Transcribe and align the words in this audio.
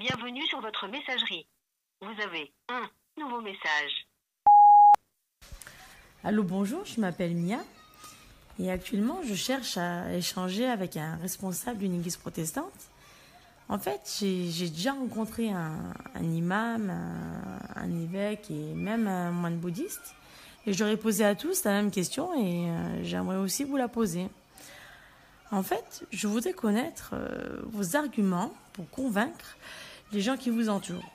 Bienvenue 0.00 0.46
sur 0.46 0.62
votre 0.62 0.88
messagerie. 0.88 1.46
Vous 2.00 2.22
avez 2.22 2.50
un 2.70 2.88
nouveau 3.18 3.42
message. 3.42 4.06
Allô, 6.24 6.42
bonjour, 6.42 6.86
je 6.86 6.98
m'appelle 7.02 7.34
Mia 7.34 7.58
et 8.58 8.70
actuellement 8.70 9.20
je 9.28 9.34
cherche 9.34 9.76
à 9.76 10.10
échanger 10.14 10.64
avec 10.64 10.96
un 10.96 11.16
responsable 11.16 11.80
d'une 11.80 11.96
église 11.96 12.16
protestante. 12.16 12.72
En 13.68 13.78
fait, 13.78 14.00
j'ai 14.22 14.70
déjà 14.70 14.92
rencontré 14.92 15.50
un, 15.50 15.92
imam, 16.22 16.90
un, 17.76 18.02
évêque 18.02 18.50
et 18.50 18.72
même 18.72 19.06
un 19.06 19.32
moine 19.32 19.58
bouddhiste. 19.58 20.14
Et 20.64 20.72
j'aurais 20.72 20.96
posé 20.96 21.26
à 21.26 21.34
tous 21.34 21.62
la 21.64 21.72
même 21.72 21.90
question 21.90 22.32
et 22.40 22.70
euh, 22.70 23.04
j'aimerais 23.04 23.36
aussi 23.36 23.64
vous 23.64 23.76
la 23.76 23.88
poser. 23.88 24.28
En 25.50 25.62
fait, 25.62 26.06
je 26.10 26.26
voudrais 26.26 26.54
connaître 26.54 27.10
euh, 27.12 27.60
vos 27.64 27.96
arguments 27.96 28.54
pour 28.72 28.88
convaincre 28.88 29.58
les 30.12 30.20
gens 30.20 30.36
qui 30.36 30.50
vous 30.50 30.68
entourent. 30.68 31.10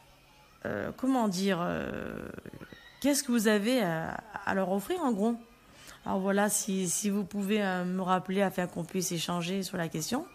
Euh, 0.65 0.91
comment 0.97 1.27
dire 1.27 1.59
Qu'est-ce 3.01 3.23
que 3.23 3.31
vous 3.31 3.47
avez 3.47 3.81
à, 3.83 4.53
leur 4.53 4.71
offrir 4.71 5.01
en 5.01 5.11
gros? 5.11 5.35
Alors 6.05 6.19
voilà, 6.19 6.49
si, 6.49 7.09
vous 7.09 7.23
pouvez 7.23 7.59
me 7.59 8.01
rappeler 8.01 8.41
afin 8.41 8.67
qu'on 8.67 8.83
puisse 8.83 9.11
échanger 9.11 9.63
sur 9.63 9.77
la 9.77 9.89
question, 9.89 10.25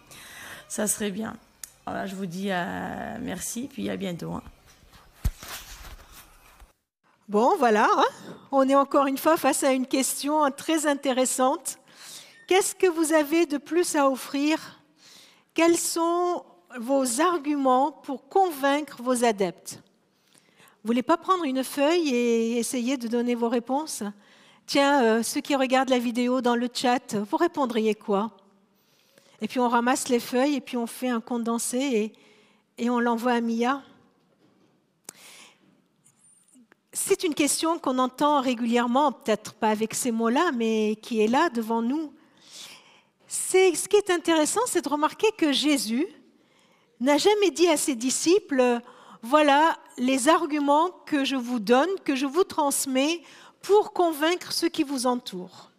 ça 0.69 0.87
serait 0.87 1.11
bien. 1.11 1.35
Voilà, 1.85 2.05
je 2.05 2.15
vous 2.15 2.25
dis 2.25 2.49
merci, 3.21 3.67
puis 3.71 3.89
à 3.89 3.97
bientôt. 3.97 4.33
Hein. 4.33 4.43
Bon, 7.31 7.55
voilà, 7.57 7.87
hein. 7.89 8.37
on 8.51 8.67
est 8.67 8.75
encore 8.75 9.07
une 9.07 9.17
fois 9.17 9.37
face 9.37 9.63
à 9.63 9.71
une 9.71 9.87
question 9.87 10.51
très 10.51 10.85
intéressante. 10.85 11.77
Qu'est-ce 12.45 12.75
que 12.75 12.87
vous 12.87 13.13
avez 13.13 13.45
de 13.45 13.57
plus 13.57 13.95
à 13.95 14.09
offrir? 14.09 14.81
Quels 15.53 15.77
sont 15.77 16.43
vos 16.79 17.21
arguments 17.21 17.91
pour 17.91 18.27
convaincre 18.27 19.01
vos 19.01 19.23
adeptes 19.23 19.81
Vous 20.83 20.87
voulez 20.87 21.03
pas 21.03 21.17
prendre 21.17 21.43
une 21.43 21.63
feuille 21.63 22.09
et 22.09 22.57
essayer 22.57 22.97
de 22.97 23.07
donner 23.07 23.35
vos 23.35 23.49
réponses? 23.49 24.03
Tiens, 24.65 25.03
euh, 25.03 25.23
ceux 25.23 25.41
qui 25.41 25.55
regardent 25.55 25.89
la 25.89 25.99
vidéo 25.99 26.41
dans 26.41 26.55
le 26.55 26.69
chat, 26.73 27.15
vous 27.15 27.37
répondriez 27.37 27.95
quoi? 27.95 28.31
Et 29.41 29.47
puis 29.47 29.59
on 29.59 29.67
ramasse 29.67 30.07
les 30.09 30.19
feuilles 30.19 30.55
et 30.55 30.61
puis 30.61 30.77
on 30.77 30.87
fait 30.87 31.09
un 31.09 31.19
condensé 31.19 31.77
et, 31.77 32.13
et 32.77 32.89
on 32.89 32.99
l'envoie 32.99 33.33
à 33.33 33.41
Mia. 33.41 33.81
C'est 36.93 37.23
une 37.23 37.33
question 37.33 37.79
qu'on 37.79 37.97
entend 37.97 38.41
régulièrement, 38.41 39.11
peut-être 39.11 39.53
pas 39.53 39.69
avec 39.69 39.93
ces 39.93 40.11
mots-là, 40.11 40.51
mais 40.53 40.97
qui 41.01 41.21
est 41.21 41.27
là 41.27 41.49
devant 41.49 41.81
nous. 41.81 42.13
C'est, 43.27 43.73
ce 43.75 43.87
qui 43.87 43.95
est 43.95 44.09
intéressant, 44.09 44.61
c'est 44.67 44.83
de 44.83 44.89
remarquer 44.89 45.31
que 45.37 45.51
Jésus 45.51 46.05
n'a 47.01 47.17
jamais 47.17 47.51
dit 47.51 47.67
à 47.67 47.77
ses 47.77 47.95
disciples, 47.95 48.79
voilà 49.21 49.77
les 49.97 50.29
arguments 50.29 50.89
que 51.05 51.25
je 51.25 51.35
vous 51.35 51.59
donne, 51.59 51.89
que 52.05 52.15
je 52.15 52.25
vous 52.25 52.43
transmets 52.43 53.21
pour 53.61 53.93
convaincre 53.93 54.51
ceux 54.51 54.69
qui 54.69 54.83
vous 54.83 55.05
entourent. 55.05 55.71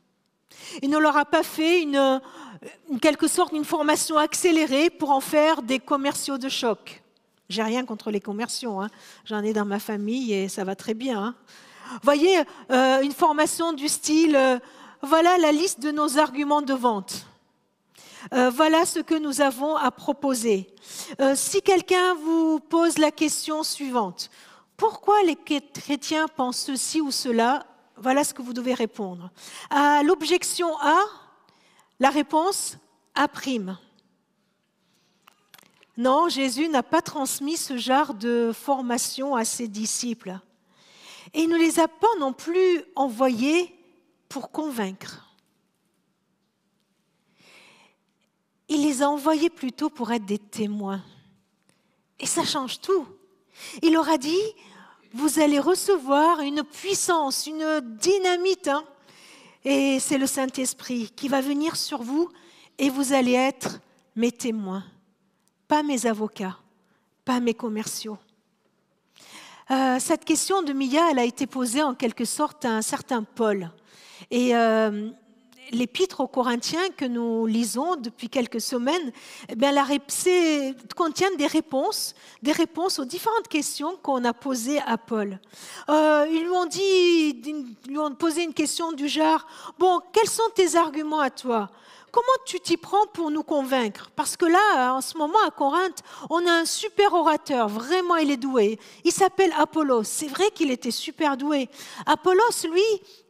Il 0.83 0.91
ne 0.91 0.99
leur 0.99 1.17
a 1.17 1.25
pas 1.25 1.43
fait 1.43 1.83
une, 1.83 2.21
quelque 3.01 3.27
sorte 3.27 3.53
une 3.53 3.65
formation 3.65 4.17
accélérée 4.17 4.91
pour 4.91 5.11
en 5.11 5.21
faire 5.21 5.63
des 5.63 5.79
commerciaux 5.79 6.39
de 6.39 6.49
choc. 6.49 7.03
J'ai 7.49 7.63
rien 7.63 7.85
contre 7.85 8.11
les 8.11 8.21
commerciaux, 8.21 8.81
hein. 8.81 8.89
j'en 9.25 9.43
ai 9.43 9.53
dans 9.53 9.65
ma 9.65 9.79
famille 9.79 10.33
et 10.33 10.49
ça 10.49 10.65
va 10.65 10.75
très 10.75 10.95
bien. 10.95 11.23
Hein. 11.23 11.35
Voyez, 12.03 12.39
euh, 12.71 13.03
une 13.03 13.13
formation 13.13 13.73
du 13.73 13.89
style, 13.89 14.37
euh, 14.37 14.59
voilà 15.03 15.37
la 15.39 15.53
liste 15.53 15.81
de 15.81 15.91
nos 15.91 16.19
arguments 16.19 16.63
de 16.63 16.73
vente. 16.73 17.27
Euh, 18.33 18.51
voilà 18.51 18.85
ce 18.87 19.01
que 19.01 19.15
nous 19.15 19.41
avons 19.41 19.77
à 19.77 19.91
proposer. 19.91 20.69
si 21.35 21.63
quelqu'un 21.63 22.15
vous 22.15 22.61
pose 22.61 22.99
la 22.99 23.11
question 23.11 23.63
suivante, 23.63 24.31
pourquoi 24.77 25.23
les 25.23 25.37
chrétiens 25.37 26.27
pensent 26.29 26.65
ceci 26.65 27.01
ou 27.01 27.11
cela 27.11 27.67
Voilà 27.97 28.25
ce 28.25 28.35
que 28.35 28.43
vous 28.43 28.53
devez 28.53 28.75
répondre. 28.75 29.31
À 29.71 30.03
l'objection 30.03 30.77
A, 30.81 30.99
la 32.01 32.11
réponse 32.11 32.79
A 33.15 33.29
prime. 33.29 33.79
Non, 35.97 36.29
Jésus 36.29 36.69
n'a 36.69 36.83
pas 36.83 37.03
transmis 37.03 37.57
ce 37.57 37.77
genre 37.77 38.15
de 38.15 38.51
formation 38.53 39.37
à 39.37 39.45
ses 39.45 39.69
disciples. 39.69 40.39
Et 41.35 41.43
il 41.43 41.49
ne 41.49 41.57
les 41.57 41.79
a 41.79 41.87
pas 41.87 42.09
non 42.19 42.33
plus 42.33 42.83
envoyés 42.97 43.75
pour 44.29 44.51
convaincre. 44.51 45.22
Il 48.73 48.83
les 48.83 49.03
a 49.03 49.09
envoyés 49.09 49.51
plutôt 49.51 49.91
pour 49.91 50.13
être 50.13 50.25
des 50.25 50.39
témoins. 50.39 51.03
Et 52.19 52.27
ça 52.27 52.43
change 52.45 52.81
tout. 52.81 53.07
Il 53.83 53.93
leur 53.93 54.09
a 54.09 54.17
dit, 54.17 54.43
vous 55.13 55.39
allez 55.39 55.59
recevoir 55.59 56.41
une 56.41 56.63
puissance, 56.63 57.47
une 57.47 57.81
dynamite. 58.01 58.69
Hein. 58.69 58.85
et 59.65 60.01
c'est 60.01 60.19
le 60.19 60.27
Saint-Esprit 60.27 61.13
qui 61.15 61.29
va 61.29 61.43
venir 61.43 61.77
sur 61.77 62.03
vous 62.03 62.31
et 62.79 62.89
vous 62.89 63.13
allez 63.13 63.35
être 63.35 63.81
mes 64.17 64.33
témoins 64.33 64.85
pas 65.73 65.83
mes 65.83 66.05
avocats, 66.05 66.59
pas 67.25 67.41
mes 67.41 67.55
commerciaux. 67.55 68.19
Euh, 69.71 69.99
cette 69.99 70.23
question 70.27 70.63
de 70.63 70.75
Mia, 70.75 71.11
elle 71.11 71.19
a 71.19 71.25
été 71.25 71.47
posée 71.47 71.83
en 71.83 71.95
quelque 71.95 72.27
sorte 72.27 72.67
à 72.67 72.73
un 72.77 72.83
certain 72.83 73.23
Paul. 73.23 73.71
Et 74.31 74.55
euh, 74.55 75.09
l'épître 75.71 76.21
aux 76.21 76.27
Corinthiens 76.27 76.91
que 76.97 77.05
nous 77.05 77.47
lisons 77.47 77.97
depuis 77.97 78.29
quelques 78.29 78.61
semaines, 78.61 79.13
eh 79.49 80.75
contient 80.97 81.35
des 81.37 81.47
réponses, 81.47 82.15
des 82.43 82.53
réponses 82.53 82.99
aux 82.99 83.05
différentes 83.05 83.49
questions 83.49 83.97
qu'on 84.03 84.25
a 84.25 84.33
posées 84.33 84.81
à 84.81 84.99
Paul. 84.99 85.39
Euh, 85.89 86.27
ils 86.31 86.43
lui 86.43 86.51
ont 86.51 86.67
dit, 86.67 87.43
lui 87.89 87.99
ont 87.99 88.15
posé 88.15 88.43
une 88.43 88.55
question 88.55 88.93
du 88.93 89.09
genre 89.09 89.47
bon, 89.79 90.01
quels 90.13 90.29
sont 90.29 90.51
tes 90.55 90.77
arguments 90.77 91.21
à 91.21 91.31
toi? 91.31 91.71
Comment 92.13 92.27
tu 92.45 92.61
t'y 92.61 92.77
prends 92.77 93.07
pour 93.15 93.31
nous 93.31 93.43
convaincre? 93.43 94.11
Parce 94.15 94.37
que 94.37 94.45
là, 94.45 94.93
en 94.93 95.01
ce 95.01 95.17
moment, 95.17 95.39
à 95.47 95.51
Corinthe, 95.51 96.03
on 96.29 96.47
a 96.47 96.53
un 96.53 96.67
super 96.67 97.15
orateur, 97.15 97.69
vraiment, 97.69 98.17
il 98.17 98.31
est 98.31 98.37
doué. 98.37 98.79
Il 99.03 99.13
s'appelle 99.13 99.51
Apollos. 99.59 100.05
C'est 100.05 100.27
vrai 100.27 100.51
qu'il 100.51 100.71
était 100.71 100.91
super 100.91 101.39
doué. 101.39 101.71
Apollos, 102.05 102.69
lui, 102.71 102.83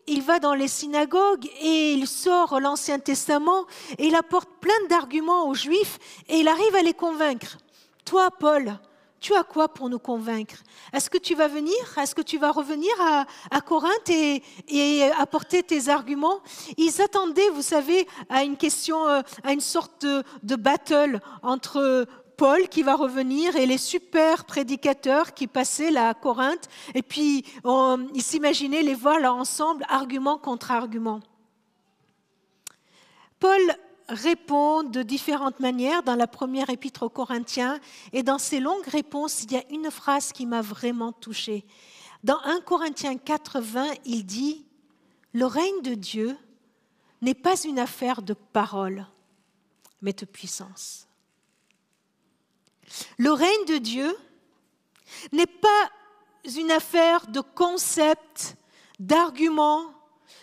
il 0.06 0.22
va 0.22 0.38
dans 0.38 0.54
les 0.54 0.68
synagogues 0.68 1.48
et 1.60 1.92
il 1.92 2.06
sort 2.06 2.60
l'Ancien 2.60 2.98
Testament 2.98 3.66
et 3.98 4.06
il 4.06 4.14
apporte 4.14 4.48
plein 4.60 4.86
d'arguments 4.88 5.48
aux 5.48 5.54
Juifs 5.54 5.98
et 6.28 6.38
il 6.38 6.48
arrive 6.48 6.74
à 6.74 6.82
les 6.82 6.94
convaincre. 6.94 7.58
Toi, 8.04 8.30
Paul, 8.30 8.78
tu 9.22 9.34
as 9.36 9.44
quoi 9.44 9.68
pour 9.68 9.88
nous 9.88 10.00
convaincre? 10.00 10.56
Est-ce 10.92 11.08
que 11.08 11.16
tu 11.16 11.36
vas 11.36 11.46
venir? 11.46 11.76
Est-ce 11.96 12.12
que 12.12 12.22
tu 12.22 12.38
vas 12.38 12.50
revenir 12.50 12.90
à, 13.50 13.60
Corinthe 13.60 14.10
et, 14.10 14.42
apporter 15.16 15.62
tes 15.62 15.88
arguments? 15.88 16.40
Ils 16.76 17.00
attendaient, 17.00 17.48
vous 17.50 17.62
savez, 17.62 18.08
à 18.28 18.42
une 18.42 18.56
question, 18.56 19.06
euh, 19.06 19.22
à 19.44 19.52
une 19.52 19.60
sorte 19.60 20.04
de, 20.04 20.56
battle 20.56 21.20
entre 21.42 22.06
Paul 22.42 22.68
qui 22.68 22.82
va 22.82 22.96
revenir 22.96 23.54
et 23.54 23.66
les 23.66 23.78
super 23.78 24.44
prédicateurs 24.46 25.32
qui 25.32 25.46
passaient 25.46 25.92
là 25.92 26.08
à 26.08 26.14
Corinthe. 26.14 26.68
Et 26.92 27.02
puis, 27.02 27.44
ils 27.64 28.22
s'imaginaient 28.22 28.82
les 28.82 28.96
voir 28.96 29.20
là 29.20 29.32
ensemble, 29.32 29.84
argument 29.88 30.38
contre 30.38 30.72
argument. 30.72 31.20
Paul 33.38 33.60
répond 34.08 34.82
de 34.82 35.04
différentes 35.04 35.60
manières 35.60 36.02
dans 36.02 36.16
la 36.16 36.26
première 36.26 36.68
épître 36.68 37.04
aux 37.04 37.08
Corinthiens. 37.08 37.78
Et 38.12 38.24
dans 38.24 38.38
ces 38.38 38.58
longues 38.58 38.88
réponses, 38.88 39.44
il 39.44 39.52
y 39.52 39.56
a 39.56 39.62
une 39.70 39.92
phrase 39.92 40.32
qui 40.32 40.44
m'a 40.44 40.62
vraiment 40.62 41.12
touchée. 41.12 41.64
Dans 42.24 42.40
1 42.42 42.62
Corinthiens 42.62 43.18
80, 43.18 43.86
il 44.04 44.26
dit, 44.26 44.66
Le 45.32 45.46
règne 45.46 45.82
de 45.84 45.94
Dieu 45.94 46.36
n'est 47.20 47.34
pas 47.34 47.62
une 47.62 47.78
affaire 47.78 48.20
de 48.20 48.34
parole, 48.34 49.06
mais 50.00 50.12
de 50.12 50.24
puissance. 50.24 51.06
Le 53.18 53.32
règne 53.32 53.64
de 53.66 53.78
Dieu 53.78 54.16
n'est 55.32 55.46
pas 55.46 55.90
une 56.56 56.70
affaire 56.70 57.26
de 57.26 57.40
concepts, 57.40 58.56
d'arguments, 58.98 59.92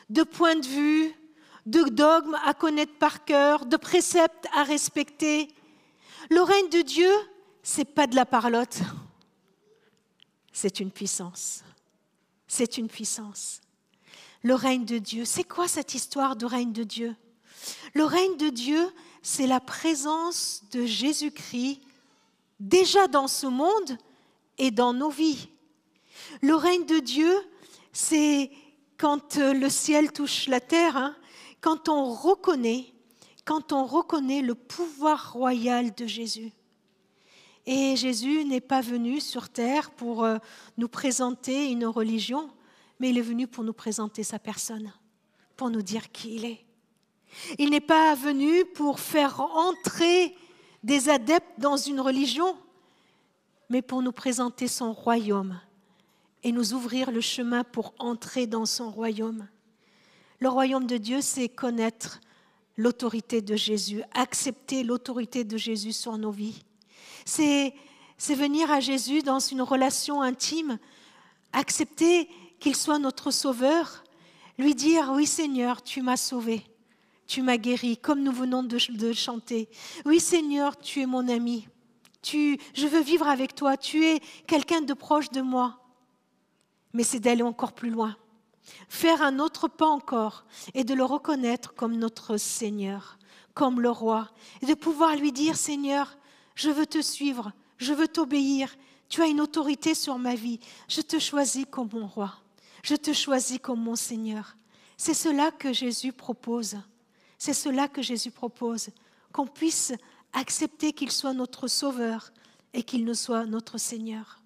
de 0.10 0.24
points 0.24 0.56
de 0.56 0.66
vue, 0.66 1.14
de 1.66 1.84
dogmes 1.84 2.38
à 2.46 2.54
connaître 2.54 2.98
par 2.98 3.26
cœur, 3.26 3.66
de 3.66 3.78
préceptes 3.78 4.48
à 4.54 4.64
respecter. 4.64 5.50
Le 6.30 6.42
règne 6.42 6.70
de 6.70 6.82
Dieu, 6.82 7.12
c'est 7.64 7.86
pas 7.86 8.08
de 8.08 8.16
la 8.16 8.26
parlotte. 8.26 8.80
C'est 10.52 10.80
une 10.80 10.92
puissance. 10.92 11.64
C'est 12.48 12.78
une 12.78 12.88
puissance. 12.88 13.62
Le 14.42 14.56
règne 14.56 14.86
de 14.86 14.98
Dieu, 14.98 15.26
c'est 15.26 15.44
quoi 15.44 15.68
cette 15.68 15.94
histoire 15.94 16.36
de 16.36 16.46
règne 16.46 16.72
de 16.72 16.84
Dieu? 16.84 17.16
Le 17.94 18.06
règne 18.06 18.38
de 18.38 18.50
Dieu, 18.50 18.90
c'est 19.22 19.48
la 19.48 19.60
présence 19.60 20.64
de 20.72 20.86
Jésus-Christ 20.86 21.82
déjà 22.60 23.08
dans 23.08 23.28
ce 23.28 23.48
monde 23.48 23.98
et 24.58 24.72
dans 24.72 24.94
nos 24.94 25.10
vies. 25.10 25.50
Le 26.42 26.56
règne 26.56 26.86
de 26.86 27.00
Dieu, 27.00 27.34
c'est 27.94 28.52
quand 28.98 29.38
le 29.38 29.70
ciel 29.70 30.12
touche 30.12 30.48
la 30.48 30.60
terre, 30.60 30.98
hein, 30.98 31.16
quand 31.62 31.90
on 31.90 32.14
reconnaît, 32.14 32.94
quand 33.46 33.72
on 33.72 33.86
reconnaît 33.86 34.42
le 34.42 34.56
pouvoir 34.56 35.34
royal 35.34 35.94
de 35.96 36.06
Jésus. 36.06 36.52
Et 37.66 37.96
Jésus 37.96 38.46
n'est 38.46 38.62
pas 38.62 38.82
venu 38.82 39.20
sur 39.20 39.50
terre 39.50 39.92
pour 39.92 40.24
euh, 40.24 40.38
nous 40.78 40.88
présenter 40.88 41.70
une 41.70 41.86
religion, 41.86 42.50
mais 43.00 43.10
il 43.10 43.18
est 43.18 43.22
venu 43.22 43.48
pour 43.48 43.64
nous 43.64 43.74
présenter 43.74 44.24
sa 44.24 44.40
personne, 44.40 44.92
pour 45.56 45.70
nous 45.70 45.82
dire 45.82 46.12
qui 46.12 46.36
il 46.36 46.46
est. 46.46 46.66
Il 47.58 47.70
n'est 47.70 47.80
pas 47.80 48.16
venu 48.16 48.66
pour 48.66 49.00
faire 49.00 49.40
entrer 49.40 50.36
des 50.84 51.10
adeptes 51.10 51.60
dans 51.60 51.78
une 51.78 52.00
religion, 52.00 52.58
mais 53.70 53.82
pour 53.82 54.02
nous 54.02 54.12
présenter 54.12 54.68
son 54.68 54.94
royaume 54.94 55.60
et 56.44 56.52
nous 56.52 56.74
ouvrir 56.74 57.12
le 57.12 57.22
chemin 57.22 57.64
pour 57.64 57.94
entrer 58.00 58.48
dans 58.48 58.66
son 58.66 58.90
royaume. 58.90 59.48
Le 60.40 60.50
royaume 60.50 60.88
de 60.88 60.98
Dieu, 60.98 61.22
c'est 61.22 61.50
connaître 61.50 62.22
l'autorité 62.78 63.42
de 63.42 63.56
Jésus, 63.56 64.02
accepter 64.14 64.84
l'autorité 64.84 65.44
de 65.44 65.58
Jésus 65.58 65.92
sur 65.92 66.18
nos 66.18 66.32
vies. 66.32 66.64
C'est, 67.26 67.74
venir 68.30 68.72
à 68.72 68.80
Jésus 68.80 69.22
dans 69.22 69.40
une 69.40 69.62
relation 69.62 70.22
intime, 70.22 70.80
accepter 71.52 72.30
qu'il 72.60 72.76
soit 72.76 73.00
notre 73.00 73.32
sauveur, 73.32 74.04
lui 74.58 74.76
dire, 74.76 75.12
oui 75.14 75.26
Seigneur, 75.26 75.84
tu 75.84 76.02
m'as 76.02 76.18
sauvé, 76.18 76.64
tu 77.30 77.44
m'as 77.44 77.58
guéri, 77.58 77.96
comme 77.96 78.24
nous 78.24 78.32
venons 78.32 78.64
de, 78.64 79.14
chanter. 79.14 79.70
Oui 80.04 80.20
Seigneur, 80.20 80.78
tu 80.80 81.02
es 81.02 81.06
mon 81.06 81.28
ami, 81.30 81.68
tu, 82.24 82.58
je 82.74 82.88
veux 82.88 83.02
vivre 83.02 83.28
avec 83.28 83.54
toi, 83.54 83.78
tu 83.78 84.04
es 84.04 84.20
quelqu'un 84.48 84.82
de 84.82 84.96
proche 84.96 85.30
de 85.30 85.42
moi. 85.42 85.80
Mais 86.92 87.04
c'est 87.04 87.20
d'aller 87.20 87.44
encore 87.44 87.74
plus 87.74 87.92
loin. 87.92 88.18
Faire 88.90 89.22
un 89.22 89.38
autre 89.38 89.68
pas 89.68 89.86
encore 89.86 90.44
et 90.74 90.84
de 90.84 90.96
le 90.96 91.06
reconnaître 91.06 91.76
comme 91.76 91.98
notre 91.98 92.38
Seigneur, 92.38 93.20
comme 93.54 93.80
le 93.80 93.92
roi, 93.92 94.32
et 94.64 94.66
de 94.66 94.74
pouvoir 94.74 95.16
lui 95.16 95.32
dire, 95.32 95.56
Seigneur, 95.56 96.18
je 96.56 96.72
veux 96.72 96.88
te 96.88 97.02
suivre, 97.02 97.54
je 97.78 97.94
veux 97.94 98.08
t'obéir, 98.08 98.76
tu 99.08 99.22
as 99.22 99.28
une 99.28 99.40
autorité 99.42 99.94
sur 99.94 100.18
ma 100.18 100.34
vie, 100.34 100.60
je 100.88 101.02
te 101.02 101.20
choisis 101.20 101.66
comme 101.70 101.90
mon 101.94 102.08
roi, 102.08 102.34
je 102.82 102.96
te 102.96 103.14
choisis 103.14 103.60
comme 103.60 103.84
mon 103.84 103.96
Seigneur. 103.96 104.56
C'est 104.98 105.14
cela 105.14 105.52
que 105.52 105.72
Jésus 105.72 106.12
propose, 106.12 106.78
c'est 107.40 107.54
cela 107.54 107.88
que 107.88 108.04
Jésus 108.04 108.30
propose, 108.30 108.90
qu'on 109.34 109.48
puisse 109.48 109.94
accepter 110.34 110.94
qu'il 110.94 111.12
soit 111.12 111.34
notre 111.34 111.68
Sauveur 111.68 112.32
et 112.74 112.84
qu'il 112.84 113.04
ne 113.04 113.16
soit 113.16 113.46
notre 113.46 113.80
Seigneur. 113.80 114.40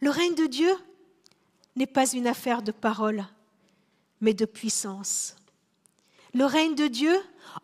Le 0.00 0.10
règne 0.10 0.36
de 0.36 0.46
Dieu, 0.46 0.72
n'est 1.76 1.86
pas 1.86 2.10
une 2.10 2.26
affaire 2.26 2.62
de 2.62 2.72
parole, 2.72 3.24
mais 4.20 4.34
de 4.34 4.46
puissance. 4.46 5.36
Le 6.34 6.44
règne 6.44 6.74
de 6.74 6.86
Dieu, 6.86 7.14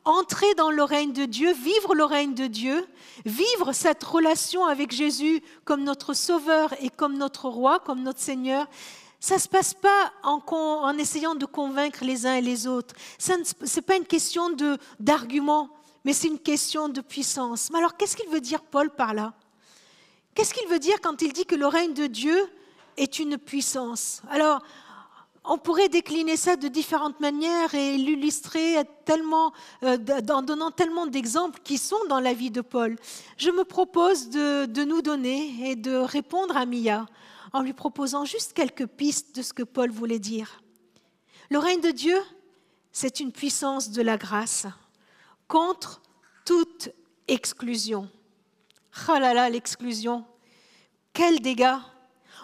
entrer 0.04 0.54
dans 0.54 0.70
le 0.70 0.84
règne 0.84 1.12
de 1.12 1.24
Dieu, 1.24 1.52
vivre 1.52 1.94
le 1.94 2.04
règne 2.04 2.34
de 2.34 2.46
Dieu, 2.46 2.86
vivre 3.24 3.72
cette 3.72 4.04
relation 4.04 4.64
avec 4.66 4.92
Jésus 4.92 5.42
comme 5.64 5.82
notre 5.82 6.14
Sauveur 6.14 6.72
et 6.82 6.90
comme 6.90 7.18
notre 7.18 7.48
Roi, 7.48 7.80
comme 7.80 8.02
notre 8.02 8.20
Seigneur, 8.20 8.66
ça 9.22 9.36
ne 9.36 9.40
se 9.40 9.46
passe 9.46 9.72
pas 9.72 10.12
en, 10.24 10.98
essayant 10.98 11.36
de 11.36 11.46
convaincre 11.46 12.04
les 12.04 12.26
uns 12.26 12.34
et 12.34 12.40
les 12.40 12.66
autres. 12.66 12.96
Ce 13.18 13.32
n'est 13.32 13.82
pas 13.82 13.94
une 13.94 14.04
question 14.04 14.50
d'argument, 14.98 15.70
mais 16.04 16.12
c'est 16.12 16.26
une 16.26 16.40
question 16.40 16.88
de 16.88 17.00
puissance. 17.00 17.70
Mais 17.70 17.78
alors, 17.78 17.96
qu'est-ce 17.96 18.16
qu'il 18.16 18.28
veut 18.28 18.40
dire 18.40 18.62
Paul 18.62 18.90
par 18.90 19.14
là? 19.14 19.32
Qu'est-ce 20.34 20.52
qu'il 20.52 20.68
veut 20.68 20.80
dire 20.80 21.00
quand 21.00 21.22
il 21.22 21.32
dit 21.32 21.46
que 21.46 21.54
le 21.54 21.68
règne 21.68 21.94
de 21.94 22.08
Dieu 22.08 22.36
est 22.96 23.20
une 23.20 23.38
puissance? 23.38 24.22
Alors, 24.28 24.60
on 25.44 25.56
pourrait 25.56 25.88
décliner 25.88 26.36
ça 26.36 26.56
de 26.56 26.66
différentes 26.66 27.20
manières 27.20 27.76
et 27.76 27.96
l'illustrer 27.98 28.78
euh, 28.78 29.98
en 30.30 30.42
donnant 30.42 30.72
tellement 30.72 31.06
d'exemples 31.06 31.60
qui 31.62 31.78
sont 31.78 32.04
dans 32.08 32.18
la 32.18 32.34
vie 32.34 32.50
de 32.50 32.60
Paul. 32.60 32.96
Je 33.36 33.50
me 33.50 33.62
propose 33.62 34.30
de, 34.30 34.84
nous 34.84 35.00
donner 35.00 35.70
et 35.70 35.76
de 35.76 35.94
répondre 35.94 36.56
à 36.56 36.66
Mia 36.66 37.06
en 37.52 37.62
lui 37.62 37.72
proposant 37.72 38.24
juste 38.24 38.52
quelques 38.52 38.86
pistes 38.86 39.36
de 39.36 39.42
ce 39.42 39.52
que 39.52 39.62
Paul 39.62 39.90
voulait 39.90 40.18
dire. 40.18 40.62
Le 41.50 41.58
règne 41.58 41.80
de 41.80 41.90
Dieu, 41.90 42.18
c'est 42.92 43.20
une 43.20 43.32
puissance 43.32 43.90
de 43.90 44.02
la 44.02 44.16
grâce 44.16 44.66
contre 45.48 46.02
toute 46.44 46.90
exclusion. 47.28 48.08
Oh 49.08 49.18
là 49.18 49.34
là, 49.34 49.50
l'exclusion. 49.50 50.24
Quel 51.12 51.40
dégât 51.40 51.80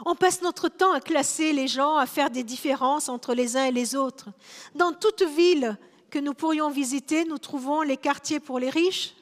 on 0.06 0.14
passe 0.14 0.42
notre 0.42 0.68
temps 0.68 0.92
à 0.92 1.00
classer 1.00 1.52
les 1.52 1.66
gens, 1.66 1.96
à 1.96 2.06
faire 2.06 2.30
des 2.30 2.44
différences 2.44 3.08
entre 3.08 3.34
les 3.34 3.56
uns 3.56 3.64
et 3.64 3.72
les 3.72 3.96
autres. 3.96 4.28
Dans 4.74 4.92
toute 4.92 5.22
ville 5.22 5.76
que 6.10 6.18
nous 6.18 6.34
pourrions 6.34 6.70
visiter, 6.70 7.24
nous 7.24 7.38
trouvons 7.38 7.82
les 7.82 7.96
quartiers 7.96 8.40
pour 8.40 8.58
les 8.58 8.70
riches 8.70 9.14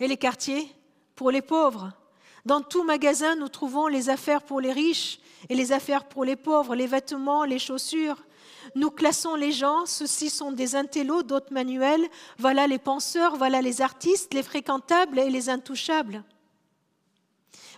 et 0.00 0.08
les 0.08 0.16
quartiers 0.16 0.70
pour 1.14 1.30
les 1.30 1.42
pauvres. 1.42 1.92
Dans 2.44 2.60
tout 2.60 2.82
magasin, 2.82 3.36
nous 3.36 3.48
trouvons 3.48 3.86
les 3.86 4.08
affaires 4.08 4.42
pour 4.42 4.60
les 4.60 4.72
riches 4.72 5.20
et 5.48 5.54
les 5.54 5.72
affaires 5.72 6.04
pour 6.04 6.24
les 6.24 6.36
pauvres, 6.36 6.74
les 6.74 6.88
vêtements, 6.88 7.44
les 7.44 7.58
chaussures. 7.58 8.24
Nous 8.74 8.90
classons 8.90 9.34
les 9.34 9.52
gens, 9.52 9.86
ceux-ci 9.86 10.28
sont 10.30 10.50
des 10.50 10.74
intellos, 10.74 11.22
d'autres 11.22 11.52
manuels, 11.52 12.06
voilà 12.38 12.66
les 12.66 12.78
penseurs, 12.78 13.36
voilà 13.36 13.60
les 13.62 13.80
artistes, 13.80 14.34
les 14.34 14.42
fréquentables 14.42 15.18
et 15.18 15.30
les 15.30 15.48
intouchables. 15.50 16.24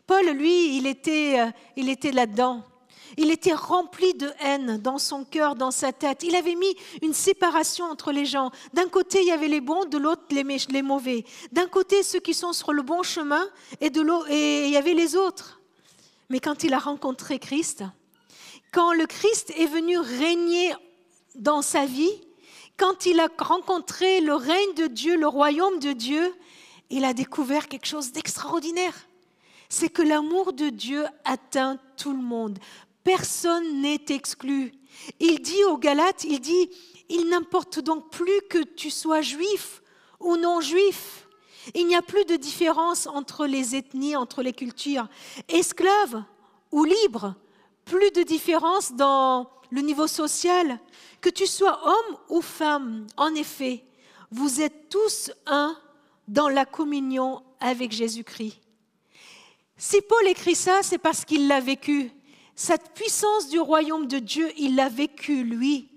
Paul, 0.06 0.26
lui, 0.30 0.76
il 0.76 0.86
était, 0.86 1.40
euh, 1.40 1.50
il 1.76 1.88
était 1.88 2.12
là-dedans. 2.12 2.62
Il 3.16 3.30
était 3.30 3.52
rempli 3.52 4.14
de 4.14 4.30
haine 4.40 4.78
dans 4.78 4.98
son 4.98 5.24
cœur, 5.24 5.54
dans 5.54 5.70
sa 5.70 5.92
tête. 5.92 6.22
Il 6.22 6.34
avait 6.34 6.54
mis 6.54 6.74
une 7.02 7.14
séparation 7.14 7.86
entre 7.86 8.12
les 8.12 8.26
gens. 8.26 8.50
D'un 8.72 8.88
côté, 8.88 9.20
il 9.22 9.28
y 9.28 9.32
avait 9.32 9.48
les 9.48 9.60
bons, 9.60 9.84
de 9.84 9.98
l'autre, 9.98 10.22
les, 10.30 10.82
mauvais. 10.82 11.24
D'un 11.52 11.66
côté, 11.66 12.02
ceux 12.02 12.20
qui 12.20 12.34
sont 12.34 12.52
sur 12.52 12.72
le 12.72 12.82
bon 12.82 13.02
chemin, 13.02 13.44
et, 13.80 13.90
de 13.90 14.02
et 14.30 14.66
il 14.66 14.70
y 14.70 14.76
avait 14.76 14.94
les 14.94 15.16
autres. 15.16 15.60
Mais 16.30 16.40
quand 16.40 16.64
il 16.64 16.74
a 16.74 16.78
rencontré 16.78 17.38
Christ, 17.38 17.84
quand 18.72 18.92
le 18.92 19.06
Christ 19.06 19.52
est 19.56 19.66
venu 19.66 19.98
régner 19.98 20.72
dans 21.34 21.62
sa 21.62 21.86
vie, 21.86 22.12
quand 22.76 23.06
il 23.06 23.20
a 23.20 23.28
rencontré 23.38 24.20
le 24.20 24.34
règne 24.34 24.74
de 24.76 24.86
Dieu, 24.86 25.16
le 25.16 25.28
royaume 25.28 25.78
de 25.78 25.92
Dieu, 25.92 26.34
il 26.90 27.04
a 27.04 27.14
découvert 27.14 27.68
quelque 27.68 27.86
chose 27.86 28.12
d'extraordinaire 28.12 28.94
c'est 29.74 29.88
que 29.88 30.02
l'amour 30.02 30.52
de 30.52 30.68
Dieu 30.68 31.04
atteint 31.24 31.78
tout 31.96 32.12
le 32.12 32.22
monde. 32.22 32.58
Personne 33.04 33.82
n'est 33.82 34.04
exclu. 34.08 34.72
Il 35.20 35.40
dit 35.40 35.62
aux 35.64 35.78
Galates, 35.78 36.24
il 36.24 36.40
dit, 36.40 36.70
il 37.08 37.28
n'importe 37.28 37.80
donc 37.80 38.10
plus 38.10 38.40
que 38.48 38.62
tu 38.62 38.90
sois 38.90 39.20
juif 39.20 39.82
ou 40.20 40.36
non 40.36 40.60
juif. 40.60 41.28
Il 41.74 41.86
n'y 41.86 41.96
a 41.96 42.02
plus 42.02 42.24
de 42.24 42.36
différence 42.36 43.06
entre 43.06 43.46
les 43.46 43.76
ethnies, 43.76 44.16
entre 44.16 44.42
les 44.42 44.52
cultures. 44.52 45.08
Esclave 45.48 46.24
ou 46.72 46.84
libre, 46.84 47.34
plus 47.84 48.10
de 48.10 48.22
différence 48.22 48.92
dans 48.92 49.50
le 49.70 49.80
niveau 49.80 50.06
social. 50.06 50.78
Que 51.20 51.30
tu 51.30 51.46
sois 51.46 51.80
homme 51.86 52.16
ou 52.28 52.40
femme, 52.40 53.06
en 53.16 53.34
effet, 53.34 53.84
vous 54.30 54.60
êtes 54.60 54.88
tous 54.88 55.30
un 55.46 55.76
dans 56.28 56.48
la 56.48 56.64
communion 56.64 57.42
avec 57.60 57.92
Jésus-Christ. 57.92 58.58
Si 59.76 60.00
Paul 60.02 60.26
écrit 60.26 60.54
ça, 60.54 60.80
c'est 60.82 60.98
parce 60.98 61.24
qu'il 61.24 61.48
l'a 61.48 61.60
vécu. 61.60 62.10
Cette 62.56 62.94
puissance 62.94 63.48
du 63.48 63.58
royaume 63.58 64.06
de 64.06 64.18
Dieu, 64.18 64.50
il 64.56 64.76
l'a 64.76 64.88
vécu, 64.88 65.42
lui. 65.42 65.88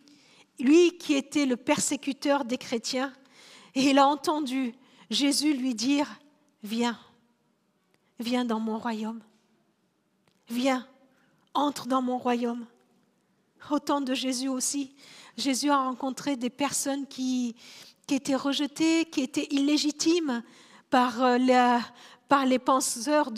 Lui 0.60 0.98
qui 0.98 1.14
était 1.14 1.46
le 1.46 1.56
persécuteur 1.56 2.46
des 2.46 2.58
chrétiens. 2.58 3.14
Et 3.76 3.92
il 3.92 4.00
a 4.00 4.08
entendu 4.08 4.74
Jésus 5.12 5.54
lui 5.54 5.76
dire, 5.76 6.20
viens, 6.64 7.00
viens 8.20 8.44
dans 8.44 8.60
mon 8.60 8.80
royaume. 8.80 9.22
Viens, 10.50 10.88
entre 11.54 11.88
dans 11.88 12.02
mon 12.02 12.18
royaume. 12.18 12.66
Au 13.70 13.80
temps 13.80 14.02
de 14.02 14.14
Jésus 14.14 14.48
aussi, 14.48 14.96
Jésus 15.38 15.70
a 15.70 15.78
rencontré 15.78 16.38
des 16.38 16.50
personnes 16.50 17.06
qui, 17.06 17.56
qui 18.08 18.16
étaient 18.16 18.36
rejetées, 18.36 19.06
qui 19.06 19.22
étaient 19.22 19.48
illégitimes 19.52 20.42
par 20.90 21.22
euh, 21.22 21.38
la, 21.38 21.82
par 22.27 22.46
les 22.46 22.60
penseurs 22.60 23.31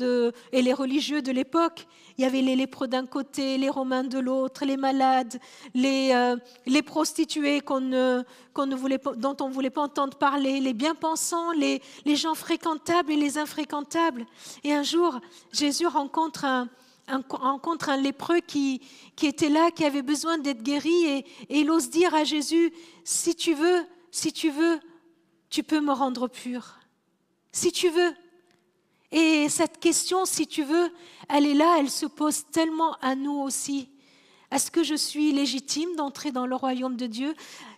et 0.51 0.61
les 0.61 0.73
religieux 0.73 1.21
de 1.21 1.31
l'époque. 1.31 1.87
Il 2.17 2.23
y 2.23 2.25
avait 2.25 2.41
les 2.41 2.55
lépreux 2.55 2.87
d'un 2.87 3.05
côté, 3.05 3.57
les 3.57 3.69
romains 3.69 4.03
de 4.03 4.19
l'autre, 4.19 4.65
les 4.65 4.77
malades, 4.77 5.39
les, 5.73 6.11
euh, 6.13 6.81
prostituées 6.81 7.61
dont 7.61 8.25
on 8.55 8.65
ne 8.65 8.75
voulait 8.75 9.69
pas 9.69 9.81
entendre 9.81 10.17
parler, 10.17 10.59
les 10.59 10.73
bien-pensants, 10.73 11.51
les, 11.51 11.81
les, 12.05 12.15
gens 12.15 12.35
fréquentables 12.35 13.11
et 13.11 13.15
les 13.15 13.37
infréquentables. 13.37 14.25
Et 14.63 14.73
un 14.73 14.83
jour, 14.83 15.19
Jésus 15.53 15.87
rencontre 15.87 16.45
un, 16.45 16.67
lépreux 18.01 18.39
qui, 18.41 18.81
qui 19.15 19.27
était 19.27 19.49
là, 19.49 19.71
qui 19.71 19.85
avait 19.85 20.01
besoin 20.01 20.37
d'être 20.37 20.61
guéri, 20.61 21.05
et, 21.05 21.17
et 21.49 21.59
il 21.59 21.71
ose 21.71 21.89
dire 21.89 22.13
à 22.13 22.23
Jésus, 22.23 22.73
si 23.03 23.33
tu 23.35 23.53
veux, 23.53 23.85
si 24.11 24.33
tu 24.33 24.49
veux, 24.49 24.79
tu 25.49 25.63
peux 25.63 25.79
me 25.79 25.93
rendre 25.93 26.27
pur. 26.27 26.79
Si 27.51 27.71
tu 27.71 27.89
veux, 27.89 28.13
et 29.11 29.49
cette 29.49 29.79
question, 29.79 30.25
si 30.25 30.45
tu 30.45 30.63
veux, 30.63 30.91
elle 31.27 31.45
est 31.45 31.53
là, 31.53 31.77
elle 31.79 31.89
se 31.89 32.05
pose 32.05 32.45
tellement 32.51 32.95
à 33.01 33.15
nous 33.15 33.39
aussi. 33.39 33.89
Est-ce 34.51 34.71
que 34.71 34.83
je 34.83 34.95
suis 34.95 35.31
légitime 35.31 35.95
d'entrer 35.95 36.31
dans 36.31 36.45
le 36.45 36.55
royaume 36.55 36.95
de 36.95 37.07
Dieu? 37.07 37.33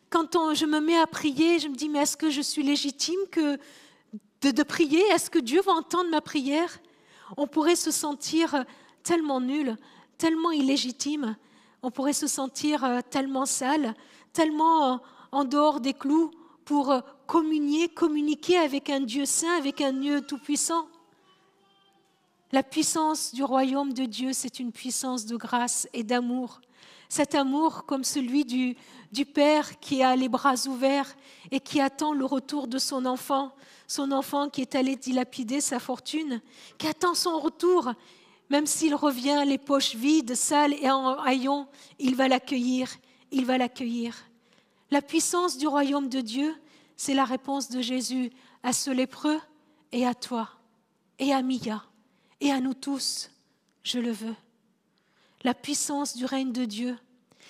Quand 0.10 0.54
je 0.54 0.66
me 0.66 0.80
mets 0.80 0.98
à 0.98 1.08
prier, 1.08 1.60
je 1.60 1.68
me 1.68 1.76
dis, 1.76 1.90
mais 1.90 2.00
est-ce 2.00 2.18
que 2.18 2.30
je 2.30 2.42
suis 2.42 2.64
légitime 2.64 3.20
que, 3.32 3.58
de, 4.42 4.52
de 4.52 4.64
prier? 4.64 5.02
Est-ce 5.08 5.30
que 5.30 5.40
Dieu 5.40 5.62
va 5.62 5.72
entendre 5.74 6.10
ma 6.10 6.22
prière? 6.22 6.80
On 7.38 7.48
pourrait 7.48 7.78
se 7.78 7.92
sentir 7.92 8.66
tellement 9.04 9.40
nul, 9.40 9.78
tellement 10.18 10.52
illégitime, 10.52 11.36
on 11.84 11.92
pourrait 11.92 12.14
se 12.14 12.28
sentir 12.28 12.84
euh, 12.84 13.00
tellement 13.10 13.46
sale, 13.46 13.96
tellement 14.34 14.94
euh, 14.94 14.98
en 15.32 15.46
dehors 15.46 15.80
des 15.80 15.94
clous 15.94 16.32
pour 16.66 16.92
euh, 16.92 17.00
communier, 17.26 17.90
communiquer 17.90 18.58
avec 18.58 18.90
un 18.90 19.00
Dieu 19.00 19.26
saint, 19.26 19.58
avec 19.58 19.82
un 19.82 19.94
Dieu 19.94 20.22
tout-puissant. 20.22 20.88
La 22.51 22.63
puissance 22.63 23.34
du 23.34 23.43
royaume 23.43 23.93
de 23.93 24.03
Dieu, 24.03 24.34
c'est 24.34 24.60
une 24.60 24.74
puissance 24.74 25.25
de 25.25 25.38
grâce 25.38 25.88
et 25.93 26.03
d'amour. 26.03 26.60
Cet 27.08 27.34
amour 27.34 27.86
comme 27.86 28.03
celui 28.03 28.43
du, 28.43 28.75
Père 29.25 29.79
qui 29.79 30.03
a 30.03 30.15
les 30.15 30.29
bras 30.29 30.67
ouverts 30.67 31.15
et 31.51 31.60
qui 31.60 31.79
attend 31.79 32.13
le 32.13 32.25
retour 32.25 32.67
de 32.67 32.77
son 32.77 33.05
enfant, 33.05 33.53
son 33.88 34.12
enfant 34.12 34.50
qui 34.50 34.62
est 34.62 34.75
allé 34.75 34.96
dilapider 34.96 35.62
sa 35.62 35.79
fortune, 35.79 36.41
qui 36.77 36.88
attend 36.88 37.13
son 37.13 37.39
retour 37.39 37.93
même 38.51 38.65
s'il 38.65 38.96
revient 38.96 39.43
les 39.48 39.58
poches 39.58 39.96
vides, 39.96 40.36
sales 40.36 40.74
et 40.74 40.91
en 40.91 41.17
haillons, 41.20 41.67
il 42.00 42.17
va 42.17 42.27
l'accueillir, 42.27 42.89
il 43.31 43.46
va 43.46 43.58
l'accueillir. 43.58 44.13
La 44.89 45.01
puissance 45.01 45.58
du 45.58 45.67
royaume 45.67 46.10
de 46.10 46.20
Dieu, 46.20 46.53
c'est 46.98 47.13
la 47.13 47.24
réponse 47.24 47.70
de 47.70 47.79
Jésus 47.79 48.29
à 48.62 48.74
ce 48.74 48.91
lépreux 48.91 49.39
et 49.93 50.05
à 50.05 50.13
toi, 50.13 50.50
et 51.17 51.31
à 51.34 51.41
Mia, 51.41 51.81
et 52.42 52.52
à 52.52 52.60
nous 52.60 52.74
tous. 52.74 53.32
Je 53.84 54.00
le 54.00 54.12
veux. 54.12 54.36
La 55.44 55.54
puissance 55.54 56.16
du 56.16 56.26
règne 56.26 56.52
de 56.52 56.66
Dieu, 56.66 56.98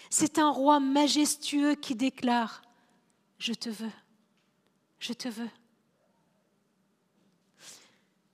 c'est 0.09 0.37
un 0.37 0.49
roi 0.49 0.79
majestueux 0.79 1.75
qui 1.75 1.95
déclare, 1.95 2.61
je 3.37 3.53
te 3.53 3.69
veux, 3.69 3.91
je 4.99 5.13
te 5.13 5.27
veux. 5.27 5.49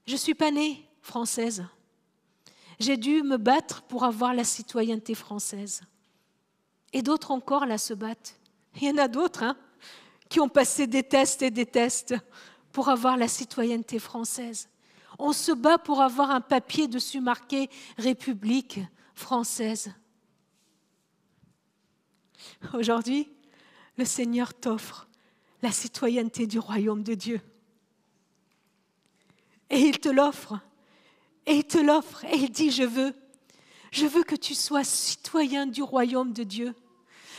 Je 0.05 0.13
ne 0.13 0.17
suis 0.17 0.35
pas 0.35 0.51
née 0.51 0.85
française. 1.01 1.65
J'ai 2.79 2.97
dû 2.97 3.23
me 3.23 3.37
battre 3.37 3.81
pour 3.83 4.03
avoir 4.03 4.33
la 4.33 4.43
citoyenneté 4.43 5.15
française. 5.15 5.81
Et 6.93 7.01
d'autres 7.01 7.31
encore 7.31 7.65
là 7.65 7.77
se 7.77 7.93
battent. 7.93 8.39
Il 8.75 8.83
y 8.83 8.91
en 8.91 8.97
a 8.97 9.07
d'autres 9.07 9.43
hein, 9.43 9.57
qui 10.29 10.39
ont 10.39 10.49
passé 10.49 10.87
des 10.87 11.03
tests 11.03 11.41
et 11.41 11.51
des 11.51 11.65
tests 11.65 12.15
pour 12.71 12.89
avoir 12.89 13.17
la 13.17 13.27
citoyenneté 13.27 13.97
française. 13.97 14.69
On 15.19 15.33
se 15.33 15.51
bat 15.51 15.77
pour 15.77 16.01
avoir 16.01 16.31
un 16.31 16.41
papier 16.41 16.87
dessus 16.87 17.21
marqué 17.21 17.69
République 17.97 18.79
française. 19.15 19.91
Aujourd'hui, 22.73 23.29
le 23.97 24.05
Seigneur 24.05 24.53
t'offre 24.53 25.07
la 25.61 25.71
citoyenneté 25.71 26.45
du 26.45 26.59
royaume 26.59 27.03
de 27.03 27.15
Dieu. 27.15 27.41
Et 29.69 29.79
il 29.79 29.99
te 29.99 30.09
l'offre 30.09 30.59
et 31.45 31.55
il 31.55 31.63
te 31.63 31.77
l'offre 31.77 32.23
et 32.25 32.35
il 32.35 32.51
dit, 32.51 32.71
je 32.71 32.83
veux, 32.83 33.13
je 33.91 34.05
veux 34.05 34.23
que 34.23 34.35
tu 34.35 34.53
sois 34.53 34.83
citoyen 34.83 35.65
du 35.65 35.81
royaume 35.81 36.33
de 36.33 36.43
Dieu. 36.43 36.75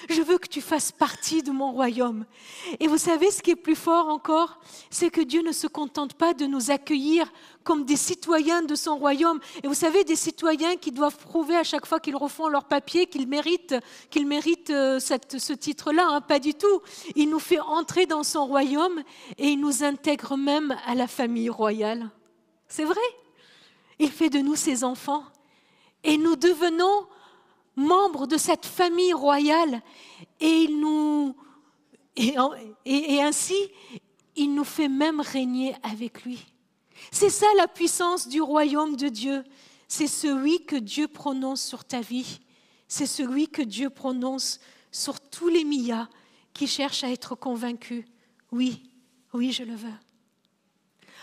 Je 0.08 0.22
veux 0.22 0.38
que 0.38 0.48
tu 0.48 0.60
fasses 0.60 0.92
partie 0.92 1.42
de 1.42 1.50
mon 1.50 1.72
royaume. 1.72 2.24
Et 2.80 2.86
vous 2.86 2.98
savez 2.98 3.30
ce 3.30 3.42
qui 3.42 3.52
est 3.52 3.56
plus 3.56 3.74
fort 3.74 4.08
encore 4.08 4.60
C'est 4.90 5.10
que 5.10 5.20
Dieu 5.20 5.42
ne 5.42 5.52
se 5.52 5.66
contente 5.66 6.14
pas 6.14 6.34
de 6.34 6.46
nous 6.46 6.70
accueillir 6.70 7.32
comme 7.64 7.84
des 7.84 7.96
citoyens 7.96 8.62
de 8.62 8.74
son 8.74 8.96
royaume. 8.96 9.40
Et 9.62 9.68
vous 9.68 9.74
savez, 9.74 10.04
des 10.04 10.16
citoyens 10.16 10.76
qui 10.76 10.92
doivent 10.92 11.18
prouver 11.18 11.56
à 11.56 11.64
chaque 11.64 11.86
fois 11.86 12.00
qu'ils 12.00 12.16
refont 12.16 12.48
leur 12.48 12.64
papier 12.64 13.06
qu'ils 13.06 13.28
méritent, 13.28 13.74
méritent 14.24 14.70
euh, 14.70 14.98
ce 15.00 15.52
titre-là. 15.52 16.06
Hein, 16.08 16.20
pas 16.20 16.38
du 16.38 16.54
tout. 16.54 16.82
Il 17.14 17.28
nous 17.28 17.38
fait 17.38 17.60
entrer 17.60 18.06
dans 18.06 18.22
son 18.22 18.46
royaume 18.46 19.02
et 19.36 19.48
il 19.48 19.60
nous 19.60 19.82
intègre 19.82 20.36
même 20.36 20.76
à 20.86 20.94
la 20.94 21.06
famille 21.06 21.50
royale. 21.50 22.10
C'est 22.68 22.84
vrai 22.84 23.00
il 23.98 24.10
fait 24.10 24.30
de 24.30 24.38
nous 24.38 24.56
ses 24.56 24.84
enfants. 24.84 25.24
Et 26.04 26.16
nous 26.16 26.36
devenons 26.36 27.06
membres 27.78 28.26
de 28.26 28.36
cette 28.36 28.66
famille 28.66 29.12
royale. 29.14 29.82
Et, 30.40 30.64
il 30.64 30.80
nous, 30.80 31.34
et, 32.16 33.22
ainsi, 33.22 33.56
il 34.36 34.54
nous 34.54 34.64
fait 34.64 34.88
même 34.88 35.20
régner 35.20 35.74
avec 35.82 36.24
lui. 36.24 36.44
C'est 37.12 37.30
ça 37.30 37.46
la 37.56 37.68
puissance 37.68 38.28
du 38.28 38.42
royaume 38.42 38.96
de 38.96 39.08
Dieu. 39.08 39.44
C'est 39.86 40.08
celui 40.08 40.64
que 40.66 40.76
Dieu 40.76 41.08
prononce 41.08 41.62
sur 41.62 41.84
ta 41.84 42.00
vie. 42.00 42.40
C'est 42.88 43.06
celui 43.06 43.48
que 43.48 43.62
Dieu 43.62 43.88
prononce 43.88 44.60
sur 44.90 45.20
tous 45.20 45.48
les 45.48 45.64
Mia 45.64 46.08
qui 46.52 46.66
cherchent 46.66 47.04
à 47.04 47.10
être 47.10 47.34
convaincus. 47.34 48.04
Oui, 48.50 48.90
oui, 49.32 49.52
je 49.52 49.62
le 49.62 49.74
veux. 49.74 49.92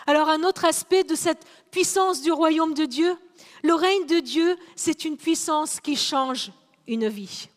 Alors 0.08 0.30
un 0.30 0.44
autre 0.44 0.66
aspect 0.66 1.04
de 1.04 1.16
cette 1.16 1.46
puissance 1.72 2.22
du 2.22 2.32
royaume 2.32 2.74
de 2.74 2.86
Dieu, 2.86 3.18
le 3.66 3.74
règne 3.74 4.06
de 4.06 4.20
Dieu, 4.20 4.56
c'est 4.76 5.06
une 5.06 5.18
puissance 5.18 5.80
qui 5.80 5.96
change 5.96 6.52
une 6.88 7.08
vie. 7.08 7.48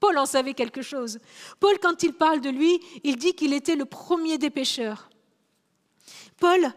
Paul 0.00 0.16
en 0.18 0.26
savait 0.26 0.54
quelque 0.54 0.82
chose. 0.82 1.18
Paul, 1.60 1.78
quand 1.78 2.02
il 2.02 2.12
parle 2.14 2.40
de 2.40 2.48
lui, 2.48 2.80
il 3.04 3.16
dit 3.16 3.34
qu'il 3.34 3.52
était 3.52 3.76
le 3.76 3.84
premier 3.84 4.38
des 4.38 4.50
pécheurs. 4.50 5.10
Paul, 6.38 6.72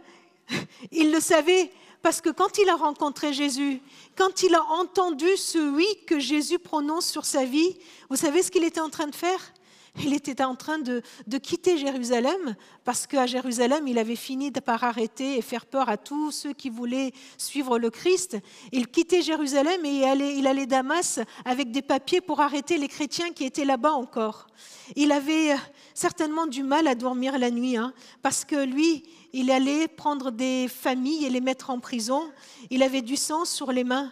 il 0.92 1.12
le 1.12 1.20
savait 1.20 1.72
parce 2.02 2.22
que 2.22 2.30
quand 2.30 2.58
il 2.58 2.70
a 2.70 2.76
rencontré 2.76 3.34
Jésus, 3.34 3.82
quand 4.18 4.44
il 4.44 4.56
a 4.56 4.64
entendu 4.64 5.38
ce 5.38 5.58
oui 5.58 5.88
que 6.06 6.20
Jésus 6.20 6.60
prononce 6.60 7.08
sur 7.08 7.26
sa 7.26 7.46
vie, 7.46 7.78
vous 8.10 8.16
savez 8.16 8.44
ce 8.44 8.52
qu'il 8.52 8.64
était 8.64 8.80
en 8.82 8.90
train 8.90 9.08
de 9.08 9.16
faire? 9.16 9.54
Il 9.98 10.14
était 10.14 10.44
en 10.44 10.56
train 10.56 10.80
de, 10.80 11.02
quitter 11.42 11.78
Jérusalem 11.78 12.56
parce 12.84 13.08
qu'à 13.08 13.26
Jérusalem, 13.26 13.88
il 13.88 13.98
avait 13.98 14.16
fini 14.16 14.52
par 14.52 14.84
arrêter 14.84 15.38
et 15.38 15.42
faire 15.42 15.66
peur 15.66 15.90
à 15.90 15.98
tous 15.98 16.32
ceux 16.32 16.54
qui 16.54 16.70
voulaient 16.70 17.12
suivre 17.38 17.80
le 17.80 17.90
Christ. 17.90 18.38
Il 18.72 18.88
quittait 18.88 19.22
Jérusalem 19.22 19.84
et 19.86 20.04
il 20.38 20.48
allait, 20.48 20.66
Damas 20.66 21.20
avec 21.46 21.72
des 21.72 21.82
papiers 21.82 22.22
pour 22.22 22.40
arrêter 22.40 22.78
les 22.78 22.88
chrétiens 22.88 23.32
qui 23.32 23.46
étaient 23.46 23.66
là-bas 23.66 23.94
encore. 23.94 24.48
Il 24.96 25.12
avait 25.12 25.56
certainement 25.94 26.48
du 26.48 26.64
mal 26.64 26.88
à 26.88 26.96
dormir 26.96 27.38
la 27.38 27.50
nuit 27.50 27.78
hein, 27.78 27.94
parce 28.22 28.46
que 28.46 28.64
lui, 28.64 29.04
il 29.34 29.52
allait 29.52 29.88
prendre 29.88 30.32
des 30.32 30.68
familles 30.68 31.26
et 31.26 31.30
les 31.30 31.42
mettre 31.42 31.70
en 31.70 31.80
prison. 31.80 32.32
Il 32.70 32.84
avait 32.84 33.02
du 33.02 33.16
sang 33.16 33.46
sur 33.46 33.72
les 33.72 33.84
mains. 33.84 34.12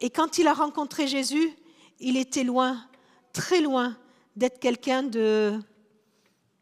Et 0.00 0.10
quand 0.10 0.38
il 0.38 0.46
a 0.48 0.54
rencontré 0.54 1.06
Jésus, 1.06 1.52
il 2.00 2.16
était 2.16 2.44
loin, 2.44 2.84
très 3.32 3.60
loin 3.60 3.96
d'être 4.36 4.58
quelqu'un 4.58 5.02
de, 5.02 5.58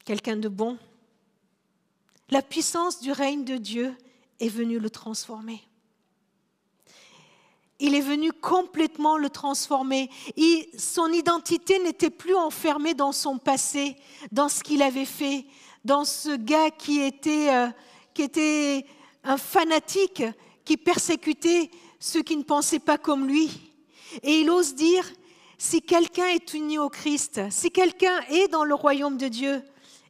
quelqu'un 0.04 0.36
de 0.36 0.48
bon. 0.48 0.78
La 2.30 2.42
puissance 2.42 3.00
du 3.00 3.12
règne 3.12 3.44
de 3.44 3.56
Dieu 3.56 3.94
est 4.38 4.48
venue 4.48 4.78
le 4.78 4.90
transformer. 4.90 5.62
Il 7.78 7.94
est 7.94 8.02
venu 8.02 8.30
complètement 8.32 9.16
le 9.16 9.30
transformer. 9.30 10.10
Son 10.76 11.08
identité 11.12 11.78
n'était 11.78 12.10
plus 12.10 12.34
enfermée 12.34 12.94
dans 12.94 13.12
son 13.12 13.38
passé, 13.38 13.96
dans 14.32 14.50
ce 14.50 14.62
qu'il 14.62 14.82
avait 14.82 15.06
fait, 15.06 15.46
dans 15.84 16.04
ce 16.04 16.36
gars 16.36 16.70
qui 16.70 17.00
était, 17.00 17.52
euh, 17.54 17.68
qui 18.12 18.22
était 18.22 18.84
un 19.24 19.38
fanatique, 19.38 20.22
qui 20.64 20.76
persécutait 20.76 21.70
ceux 21.98 22.22
qui 22.22 22.36
ne 22.36 22.42
pensaient 22.42 22.80
pas 22.80 22.98
comme 22.98 23.26
lui. 23.26 23.50
Et 24.22 24.40
il 24.40 24.50
ose 24.50 24.74
dire, 24.74 25.10
si 25.60 25.82
quelqu'un 25.82 26.28
est 26.28 26.54
uni 26.54 26.78
au 26.78 26.88
Christ, 26.88 27.42
si 27.50 27.70
quelqu'un 27.70 28.18
est 28.30 28.48
dans 28.48 28.64
le 28.64 28.74
royaume 28.74 29.18
de 29.18 29.28
Dieu, 29.28 29.62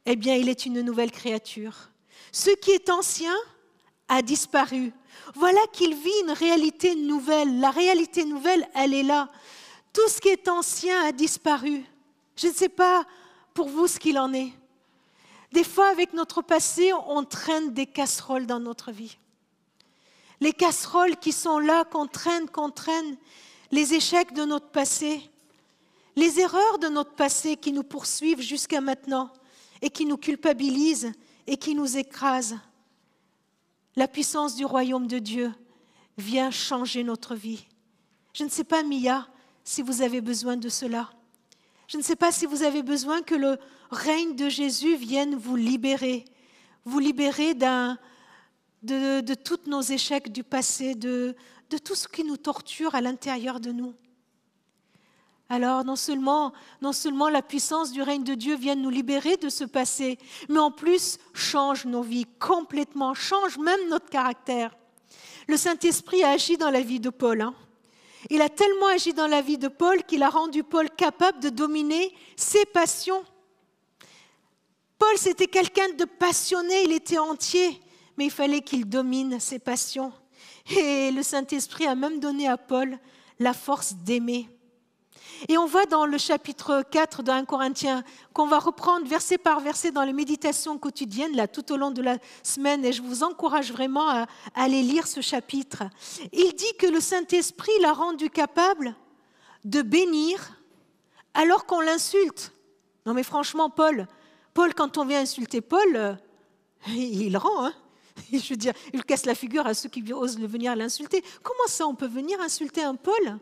eh 0.07 0.15
bien, 0.15 0.37
il 0.37 0.49
est 0.49 0.65
une 0.65 0.81
nouvelle 0.81 1.11
créature. 1.11 1.91
Ce 2.31 2.51
qui 2.51 2.71
est 2.71 2.89
ancien 2.89 3.35
a 4.07 4.23
disparu. 4.23 4.93
Voilà 5.35 5.59
qu'il 5.73 5.97
vit 5.97 6.21
une 6.23 6.31
réalité 6.31 6.95
nouvelle. 6.95 7.59
La 7.59 7.73
réalité 7.73 8.25
nouvelle, 8.25 8.65
elle 8.77 8.95
est 8.95 9.03
là. 9.03 9.29
Tout 9.93 10.09
ce 10.09 10.21
qui 10.21 10.29
est 10.29 10.47
ancien 10.47 11.05
a 11.05 11.11
disparu. 11.11 11.83
Je 12.37 12.47
ne 12.47 12.53
sais 12.53 12.69
pas 12.69 13.05
pour 13.53 13.69
vous 13.69 13.89
ce 13.89 13.99
qu'il 13.99 14.21
en 14.21 14.33
est. 14.33 14.53
Des 15.51 15.65
fois, 15.65 15.89
avec 15.89 16.13
notre 16.13 16.43
passé, 16.43 16.93
on 17.09 17.25
traîne 17.25 17.75
des 17.75 17.87
casseroles 17.87 18.47
dans 18.47 18.61
notre 18.61 18.93
vie. 18.93 19.19
Les 20.41 20.53
casseroles 20.53 21.17
qui 21.17 21.33
sont 21.33 21.59
là, 21.59 21.85
qu'on 21.85 22.07
traîne, 22.07 22.49
qu'on 22.49 22.71
traîne, 22.71 23.17
les 23.73 23.95
échecs 23.95 24.33
de 24.33 24.45
notre 24.45 24.69
passé 24.69 25.29
les 26.21 26.39
erreurs 26.39 26.79
de 26.79 26.89
notre 26.89 27.15
passé 27.15 27.57
qui 27.57 27.73
nous 27.73 27.83
poursuivent 27.83 28.43
jusqu'à 28.43 28.83
maintenant 28.83 29.33
et 29.81 29.89
qui 29.89 30.05
nous 30.05 30.19
culpabilisent 30.19 31.13
et 31.47 31.57
qui 31.57 31.75
nous 31.75 31.97
écrasent. 31.97 32.59
La 33.97 34.07
puissance 34.07 34.55
du 34.55 34.67
royaume 34.67 35.07
de 35.07 35.19
Dieu 35.19 35.51
vient 36.19 36.51
changer 36.51 37.05
notre 37.05 37.35
vie. 37.35 37.65
Je 38.35 38.45
ne 38.45 38.51
sais 38.51 38.65
pas, 38.65 38.83
Mia, 38.83 39.29
si 39.65 39.81
vous 39.81 40.03
avez 40.03 40.21
besoin 40.21 40.59
de 40.59 40.69
cela. 40.69 41.09
Je 41.89 41.97
ne 41.97 42.03
sais 42.03 42.17
pas 42.17 42.33
si 42.33 42.45
vous 42.45 42.65
avez 42.65 42.83
besoin 42.83 43.23
que 43.23 43.35
le 43.35 43.57
règne 43.91 44.37
de 44.37 44.51
Jésus 44.51 44.97
vienne 44.97 45.37
vous 45.37 45.57
libérer, 45.57 46.27
vous 46.85 46.99
libérer 46.99 47.55
de, 47.55 49.35
tous 49.37 49.71
nos 49.71 49.81
échecs 49.81 50.31
du 50.31 50.45
passé, 50.45 50.95
de 50.95 51.35
tout 51.83 51.95
ce 51.95 52.07
qui 52.07 52.25
nous 52.25 52.37
torture 52.37 52.95
à 52.95 53.01
l'intérieur 53.01 53.59
de 53.59 53.73
nous. 53.73 53.95
Alors 55.53 55.85
non 55.85 55.97
seulement, 55.97 56.53
la 56.81 57.43
puissance 57.43 57.91
du 57.91 58.03
règne 58.03 58.23
de 58.23 58.35
Dieu 58.35 58.55
vient 58.55 58.77
nous 58.77 58.89
libérer 58.89 59.37
de 59.37 59.49
ce 59.49 59.65
passé, 59.65 60.17
mais 60.49 60.61
en 60.61 60.71
plus 60.71 61.19
change 61.35 61.87
nos 61.87 62.03
vies 62.03 62.27
complètement, 62.39 63.15
change 63.15 63.59
même 63.59 63.89
notre 63.89 64.09
caractère. 64.09 64.77
le 65.49 65.57
Saint-Esprit 65.57 66.23
a 66.23 66.31
agi 66.31 66.57
dans 66.57 66.71
la 66.71 66.81
vie 66.81 67.01
de 67.01 67.11
Paul. 67.11 67.41
Hein. 67.41 67.53
Il 68.29 68.41
a 68.43 68.49
tellement 68.49 68.87
agi 68.87 69.13
dans 69.13 69.27
la 69.27 69.41
vie 69.41 69.59
de 69.59 69.67
Paul 69.67 70.05
qu'il 70.05 70.23
a 70.23 70.31
rendu 70.31 70.63
Paul 70.63 70.89
capable 70.89 71.41
de 71.41 71.49
dominer 71.49 72.15
ses 72.37 72.65
passions. 72.67 73.25
Paul, 75.01 75.17
c'était 75.17 75.49
quelqu'un 75.49 75.89
de 75.99 76.05
passionné, 76.05 76.85
il 76.85 76.93
était 76.93 77.19
entier, 77.19 77.81
mais 78.17 78.27
il 78.27 78.31
fallait 78.31 78.61
qu'il 78.61 78.89
domine 78.89 79.41
ses 79.41 79.59
passions. 79.59 80.13
Et 80.77 81.11
le 81.11 81.25
Saint-Esprit 81.25 81.89
a 81.89 81.97
même 81.97 82.21
donné 82.21 82.47
à 82.47 82.57
Paul 82.57 83.01
la 83.41 83.53
force 83.53 83.95
d'aimer. 83.95 84.49
Et 85.49 85.59
on 85.59 85.67
voit 85.67 85.87
dans 85.87 86.07
le 86.07 86.19
chapitre 86.19 86.83
4 86.91 87.23
de 87.23 87.31
1 87.31 87.45
Corinthiens 87.45 88.05
qu'on 88.33 88.47
va 88.47 88.59
reprendre 88.59 89.07
verset 89.07 89.39
par 89.39 89.61
verset 89.61 89.91
dans 89.91 90.03
les 90.03 90.13
méditations 90.13 90.79
quotidiennes, 90.79 91.35
là, 91.35 91.49
tout 91.49 91.73
au 91.73 91.77
long 91.77 91.91
de 91.91 92.03
la 92.03 92.19
semaine, 92.43 92.85
et 92.85 92.93
je 92.93 93.03
vous 93.03 93.23
encourage 93.23 93.73
vraiment 93.73 94.09
à, 94.09 94.27
aller 94.55 94.83
lire 94.83 95.07
ce 95.07 95.21
chapitre. 95.21 95.85
Il 96.33 96.53
dit 96.55 96.77
que 96.79 96.87
le 96.87 97.01
Saint-Esprit 97.01 97.73
l'a 97.81 97.93
rendu 97.93 98.31
capable 98.31 98.95
de 99.65 99.83
bénir 99.83 100.59
alors 101.35 101.67
qu'on 101.67 101.81
l'insulte. 101.81 102.53
Non 103.07 103.15
mais 103.15 103.23
franchement, 103.23 103.71
Paul, 103.71 104.07
Paul, 104.53 104.75
quand 104.75 104.99
on 104.99 105.05
vient 105.05 105.21
insulter 105.21 105.61
Paul, 105.61 105.97
euh, 105.97 106.15
il 106.89 107.37
rend, 107.37 107.67
hein 107.67 107.73
je 108.33 108.49
veux 108.51 108.57
dire, 108.57 108.73
il 108.93 109.05
casse 109.05 109.27
la 109.27 109.35
figure 109.35 109.67
à 109.67 109.75
ceux 109.75 109.89
qui 109.89 110.13
osent 110.13 110.39
venir 110.39 110.77
l'insulter. 110.77 111.23
Comment 111.43 111.67
ça, 111.67 111.87
on 111.87 111.95
peut 111.95 112.09
venir 112.09 112.41
insulter 112.41 112.83
un 112.83 112.95
Paul? 112.95 113.39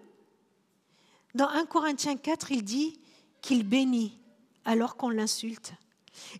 Dans 1.38 1.48
1 1.48 1.66
Corinthiens 1.66 2.16
4, 2.16 2.50
il 2.50 2.64
dit 2.64 2.98
qu'il 3.42 3.62
bénit 3.62 4.18
alors 4.64 4.96
qu'on 4.96 5.08
l'insulte. 5.08 5.72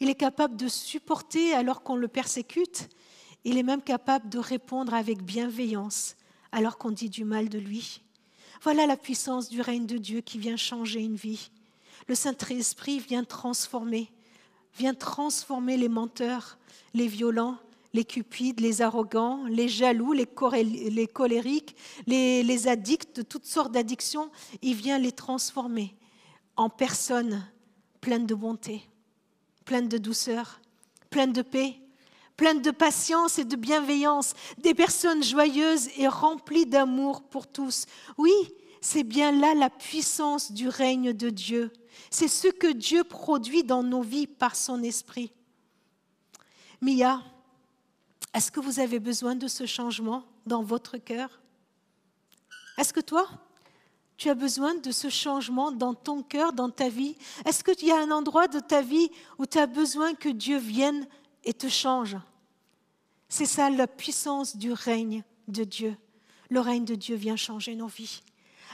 Il 0.01 0.11
est 0.11 0.17
capable 0.17 0.57
de 0.57 0.67
supporter 0.67 1.55
alors 1.55 1.85
qu'on 1.85 1.95
le 1.95 2.09
persécute. 2.09 2.89
Il 3.45 3.59
est 3.59 3.63
même 3.63 3.81
capable 3.81 4.29
de 4.29 4.41
répondre 4.41 4.93
avec 4.93 5.23
bienveillance 5.23 6.17
alors 6.51 6.79
qu'on 6.79 6.91
dit 6.91 7.11
du 7.11 7.23
mal 7.23 7.49
de 7.49 7.61
lui. 7.61 8.03
Voilà 8.63 8.87
la 8.87 8.97
puissance 8.97 9.49
du 9.49 9.61
règne 9.61 9.87
de 9.87 9.99
Dieu 9.99 10.21
qui 10.21 10.37
vient 10.37 10.57
changer 10.57 11.01
une 11.01 11.15
vie. 11.15 11.53
Le 12.09 12.17
Saint-Esprit 12.17 12.99
vient 12.99 13.23
transformer, 13.23 14.11
vient 14.77 14.95
transformer 14.95 15.77
les 15.77 15.89
menteurs, 15.89 16.59
les 16.93 17.07
violents, 17.07 17.57
les 17.95 18.05
cupides, 18.05 18.61
les 18.61 18.83
arrogants, 18.83 19.45
les 19.47 19.69
jaloux, 19.69 20.13
les, 20.13 20.27
colériques, 21.07 21.77
les, 22.07 22.69
addicts 22.69 23.17
de 23.17 23.23
toutes 23.23 23.47
sortes 23.47 23.73
d'addictions. 23.73 24.31
Il 24.63 24.75
vient 24.75 24.99
les 24.99 25.13
transformer 25.13 25.97
en 26.57 26.69
personnes 26.69 27.47
pleines 28.01 28.27
de 28.27 28.35
bonté, 28.35 28.83
pleines 29.65 29.89
de 29.89 29.99
douceur, 29.99 30.61
pleines 31.11 31.33
de 31.33 31.43
paix, 31.43 31.81
pleines 32.37 32.63
de 32.63 32.71
patience 32.71 33.39
et 33.39 33.45
de 33.45 33.57
bienveillance, 33.57 34.35
des 34.59 34.75
personnes 34.75 35.23
joyeuses 35.23 35.89
et 35.97 36.09
remplies 36.09 36.67
d'amour 36.67 37.23
pour 37.23 37.47
tous. 37.47 37.87
Oui, 38.17 38.33
c'est 38.81 39.03
bien 39.03 39.33
là 39.33 39.55
la 39.55 39.71
puissance 39.71 40.53
du 40.53 40.69
règne 40.69 41.13
de 41.13 41.31
Dieu. 41.31 41.73
C'est 42.11 42.29
ce 42.29 42.49
que 42.49 42.73
Dieu 42.73 43.03
produit 43.03 43.65
dans 43.65 43.83
nos 43.83 44.03
vies 44.03 44.27
par 44.27 44.55
son 44.55 44.83
esprit. 44.83 45.33
Mia, 46.81 47.23
est-ce 48.35 48.53
que 48.53 48.61
vous 48.61 48.81
avez 48.81 49.01
besoin 49.01 49.35
de 49.35 49.49
ce 49.49 49.67
changement 49.67 50.25
dans 50.47 50.63
votre 50.63 50.99
cœur? 50.99 51.41
Est-ce 52.77 52.93
que 52.93 53.01
toi, 53.01 53.29
tu 54.17 54.29
as 54.29 54.35
besoin 54.35 54.75
de 54.75 54.91
ce 54.91 55.09
changement 55.09 55.73
dans 55.73 55.95
ton 55.95 56.23
cœur, 56.23 56.53
dans 56.53 56.71
ta 56.71 56.89
vie? 56.89 57.17
Est-ce 57.45 57.65
qu'il 57.65 57.89
y 57.89 57.93
a 57.93 58.01
un 58.01 58.11
endroit 58.11 58.49
de 58.49 58.61
ta 58.61 58.83
vie 58.83 59.11
où 59.39 59.47
tu 59.47 59.59
as 59.59 59.67
besoin 59.67 60.15
que 60.15 60.29
Dieu 60.29 60.59
vienne 60.59 61.07
et 61.45 61.55
te 61.55 61.69
change? 61.69 62.17
C'est 63.29 63.47
ça 63.47 63.71
la 63.71 63.87
puissance 63.87 64.57
du 64.57 64.73
règne 64.73 65.23
de 65.49 65.65
Dieu. 65.65 65.97
Le 66.51 66.61
règne 66.61 66.85
de 66.85 66.95
Dieu 66.95 67.17
vient 67.17 67.37
changer 67.37 67.75
nos 67.75 67.87
vies. 67.87 68.23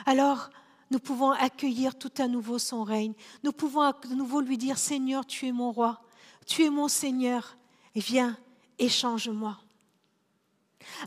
Alors, 0.06 0.50
nous 0.90 0.98
pouvons 0.98 1.30
accueillir 1.30 1.98
tout 1.98 2.12
à 2.18 2.28
nouveau 2.28 2.58
son 2.58 2.84
règne. 2.84 3.14
Nous 3.42 3.52
pouvons 3.52 3.80
à 3.80 3.94
nouveau 4.10 4.40
lui 4.40 4.58
dire, 4.58 4.78
Seigneur, 4.78 5.26
tu 5.26 5.46
es 5.46 5.52
mon 5.52 5.72
roi, 5.72 6.00
tu 6.46 6.64
es 6.64 6.70
mon 6.70 6.88
Seigneur, 6.88 7.56
et 7.94 8.00
viens, 8.00 8.36
échange-moi. 8.78 9.56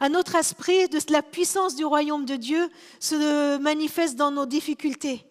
Un 0.01 0.15
autre 0.15 0.35
aspect 0.35 0.87
de 0.87 0.99
la 1.11 1.21
puissance 1.21 1.75
du 1.75 1.85
royaume 1.85 2.25
de 2.25 2.35
Dieu 2.35 2.69
se 2.99 3.57
manifeste 3.57 4.15
dans 4.15 4.31
nos 4.31 4.45
difficultés. 4.45 5.23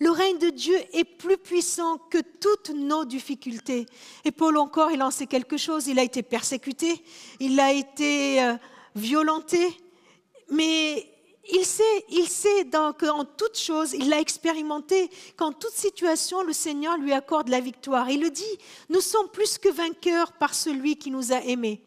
Le 0.00 0.10
règne 0.10 0.38
de 0.38 0.50
Dieu 0.50 0.76
est 0.92 1.04
plus 1.04 1.38
puissant 1.38 1.98
que 1.98 2.18
toutes 2.18 2.70
nos 2.70 3.04
difficultés. 3.04 3.86
Et 4.24 4.32
Paul 4.32 4.56
encore, 4.56 4.90
il 4.90 5.02
en 5.02 5.12
sait 5.12 5.26
quelque 5.26 5.56
chose. 5.56 5.86
Il 5.86 5.98
a 5.98 6.02
été 6.02 6.22
persécuté, 6.22 7.04
il 7.38 7.60
a 7.60 7.72
été 7.72 8.42
euh, 8.42 8.54
violenté, 8.96 9.76
mais 10.50 11.11
il 11.50 11.64
sait, 11.64 12.04
il 12.08 12.28
sait 12.28 12.68
qu'en 12.70 13.24
toute 13.24 13.58
chose, 13.58 13.94
il 13.94 14.08
l'a 14.08 14.20
expérimenté, 14.20 15.10
qu'en 15.36 15.52
toute 15.52 15.72
situation, 15.72 16.42
le 16.42 16.52
Seigneur 16.52 16.96
lui 16.98 17.12
accorde 17.12 17.48
la 17.48 17.60
victoire. 17.60 18.08
Il 18.10 18.20
le 18.20 18.30
dit, 18.30 18.58
nous 18.88 19.00
sommes 19.00 19.28
plus 19.28 19.58
que 19.58 19.68
vainqueurs 19.68 20.32
par 20.32 20.54
celui 20.54 20.96
qui 20.96 21.10
nous 21.10 21.32
a 21.32 21.40
aimés. 21.42 21.82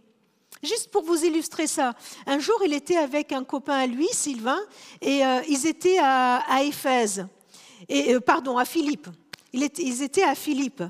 Juste 0.61 0.89
pour 0.89 1.03
vous 1.03 1.23
illustrer 1.23 1.67
ça, 1.67 1.93
un 2.25 2.39
jour, 2.39 2.59
il 2.65 2.73
était 2.73 2.97
avec 2.97 3.31
un 3.31 3.43
copain 3.43 3.75
à 3.75 3.87
lui, 3.87 4.07
Sylvain, 4.11 4.59
et 5.01 5.25
euh, 5.25 5.41
ils 5.47 5.67
étaient 5.67 5.99
à, 6.01 6.63
Éphèse, 6.63 7.25
et, 7.87 8.15
euh, 8.15 8.19
pardon, 8.19 8.57
à 8.57 8.65
Philippe. 8.65 9.07
ils 9.53 10.01
étaient 10.01 10.23
à 10.23 10.35
Philippe. 10.35 10.83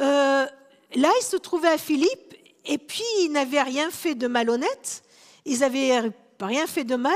Euh, 0.00 0.46
là, 0.94 1.10
ils 1.20 1.24
se 1.24 1.36
trouvaient 1.36 1.68
à 1.68 1.78
Philippe, 1.78 2.34
et 2.64 2.78
puis 2.78 3.04
ils 3.20 3.30
n'avaient 3.30 3.62
rien 3.62 3.90
fait 3.90 4.14
de 4.14 4.26
malhonnête, 4.26 5.02
ils 5.44 5.60
n'avaient 5.60 6.10
rien 6.40 6.66
fait 6.66 6.84
de 6.84 6.96
mal, 6.96 7.12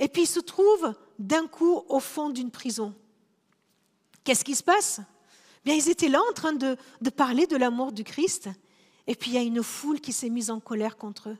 et 0.00 0.08
puis 0.08 0.22
ils 0.22 0.26
se 0.26 0.40
trouvent 0.40 0.94
d'un 1.18 1.46
coup 1.46 1.84
au 1.88 2.00
fond 2.00 2.30
d'une 2.30 2.50
prison. 2.50 2.94
Qu'est-ce 4.24 4.44
qui 4.44 4.56
se 4.56 4.62
passe? 4.62 5.00
Bien, 5.64 5.74
ils 5.74 5.90
étaient 5.90 6.08
là 6.08 6.20
en 6.30 6.32
train 6.32 6.54
de, 6.54 6.76
parler 7.14 7.46
de 7.46 7.56
l'amour 7.56 7.92
du 7.92 8.02
Christ, 8.02 8.48
et 9.06 9.14
puis 9.14 9.30
il 9.30 9.34
y 9.34 9.38
a 9.38 9.42
une 9.42 9.62
foule 9.62 10.00
qui 10.00 10.14
s'est 10.14 10.30
mise 10.30 10.50
en 10.50 10.58
colère 10.58 10.96
contre 10.96 11.28
eux. 11.28 11.38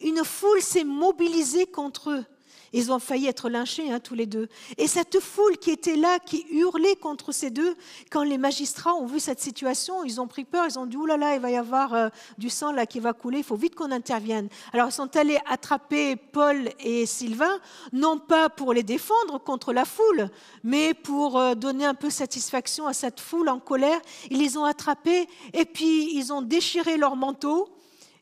Une 0.00 0.24
foule 0.24 0.62
s'est 0.62 0.84
mobilisée 0.84 1.66
contre 1.66 2.10
eux. 2.10 2.24
Ils 2.72 2.90
ont 2.92 2.98
failli 2.98 3.26
être 3.26 3.48
lynchés, 3.48 3.90
hein, 3.90 4.00
tous 4.00 4.14
les 4.14 4.26
deux. 4.26 4.48
Et 4.78 4.86
cette 4.86 5.20
foule 5.20 5.58
qui 5.58 5.70
était 5.70 5.96
là, 5.96 6.18
qui 6.18 6.46
hurlait 6.50 6.96
contre 6.96 7.32
ces 7.32 7.50
deux, 7.50 7.74
quand 8.10 8.22
les 8.22 8.38
magistrats 8.38 8.94
ont 8.94 9.06
vu 9.06 9.20
cette 9.20 9.40
situation, 9.40 10.04
ils 10.04 10.20
ont 10.20 10.26
pris 10.26 10.44
peur, 10.44 10.66
ils 10.68 10.78
ont 10.78 10.86
dit, 10.86 10.96
oulala, 10.96 11.16
là 11.16 11.30
là, 11.30 11.36
il 11.36 11.40
va 11.40 11.50
y 11.50 11.56
avoir 11.56 11.94
euh, 11.94 12.08
du 12.38 12.50
sang 12.50 12.72
là 12.72 12.86
qui 12.86 13.00
va 13.00 13.12
couler, 13.12 13.38
il 13.38 13.44
faut 13.44 13.56
vite 13.56 13.74
qu'on 13.74 13.90
intervienne. 13.90 14.48
Alors 14.72 14.88
ils 14.88 14.92
sont 14.92 15.16
allés 15.16 15.38
attraper 15.48 16.16
Paul 16.16 16.70
et 16.80 17.06
Sylvain, 17.06 17.58
non 17.92 18.18
pas 18.18 18.48
pour 18.48 18.72
les 18.72 18.82
défendre 18.82 19.38
contre 19.38 19.72
la 19.72 19.84
foule, 19.84 20.30
mais 20.64 20.94
pour 20.94 21.38
euh, 21.38 21.54
donner 21.54 21.84
un 21.84 21.94
peu 21.94 22.10
satisfaction 22.10 22.86
à 22.86 22.92
cette 22.92 23.20
foule 23.20 23.48
en 23.48 23.58
colère. 23.58 24.00
Ils 24.30 24.38
les 24.38 24.56
ont 24.56 24.64
attrapés 24.64 25.28
et 25.52 25.64
puis 25.64 26.16
ils 26.16 26.32
ont 26.32 26.42
déchiré 26.42 26.96
leurs 26.96 27.16
manteaux. 27.16 27.68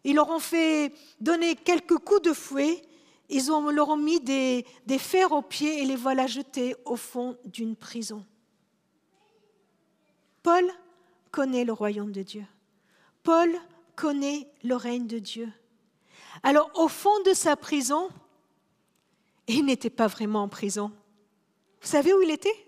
Ils 0.04 0.16
leur 0.16 0.30
ont 0.30 0.38
fait 0.38 0.92
donner 1.20 1.54
quelques 1.54 1.98
coups 1.98 2.22
de 2.22 2.32
fouet 2.32 2.82
ils 3.30 3.46
leur 3.46 3.88
ont 3.88 3.96
mis 3.96 4.20
des, 4.20 4.66
des 4.86 4.98
fers 4.98 5.32
aux 5.32 5.42
pieds 5.42 5.82
et 5.82 5.86
les 5.86 5.96
voilà 5.96 6.26
jetés 6.26 6.74
au 6.84 6.96
fond 6.96 7.38
d'une 7.44 7.76
prison. 7.76 8.24
Paul 10.42 10.64
connaît 11.30 11.64
le 11.64 11.72
royaume 11.72 12.12
de 12.12 12.22
Dieu. 12.22 12.44
Paul 13.22 13.54
connaît 13.94 14.48
le 14.64 14.74
règne 14.74 15.06
de 15.06 15.18
Dieu. 15.18 15.52
Alors 16.42 16.70
au 16.74 16.88
fond 16.88 17.20
de 17.24 17.32
sa 17.34 17.56
prison, 17.56 18.08
il 19.46 19.64
n'était 19.64 19.90
pas 19.90 20.06
vraiment 20.06 20.42
en 20.42 20.48
prison. 20.48 20.90
Vous 21.80 21.88
savez 21.88 22.12
où 22.12 22.22
il 22.22 22.30
était? 22.30 22.66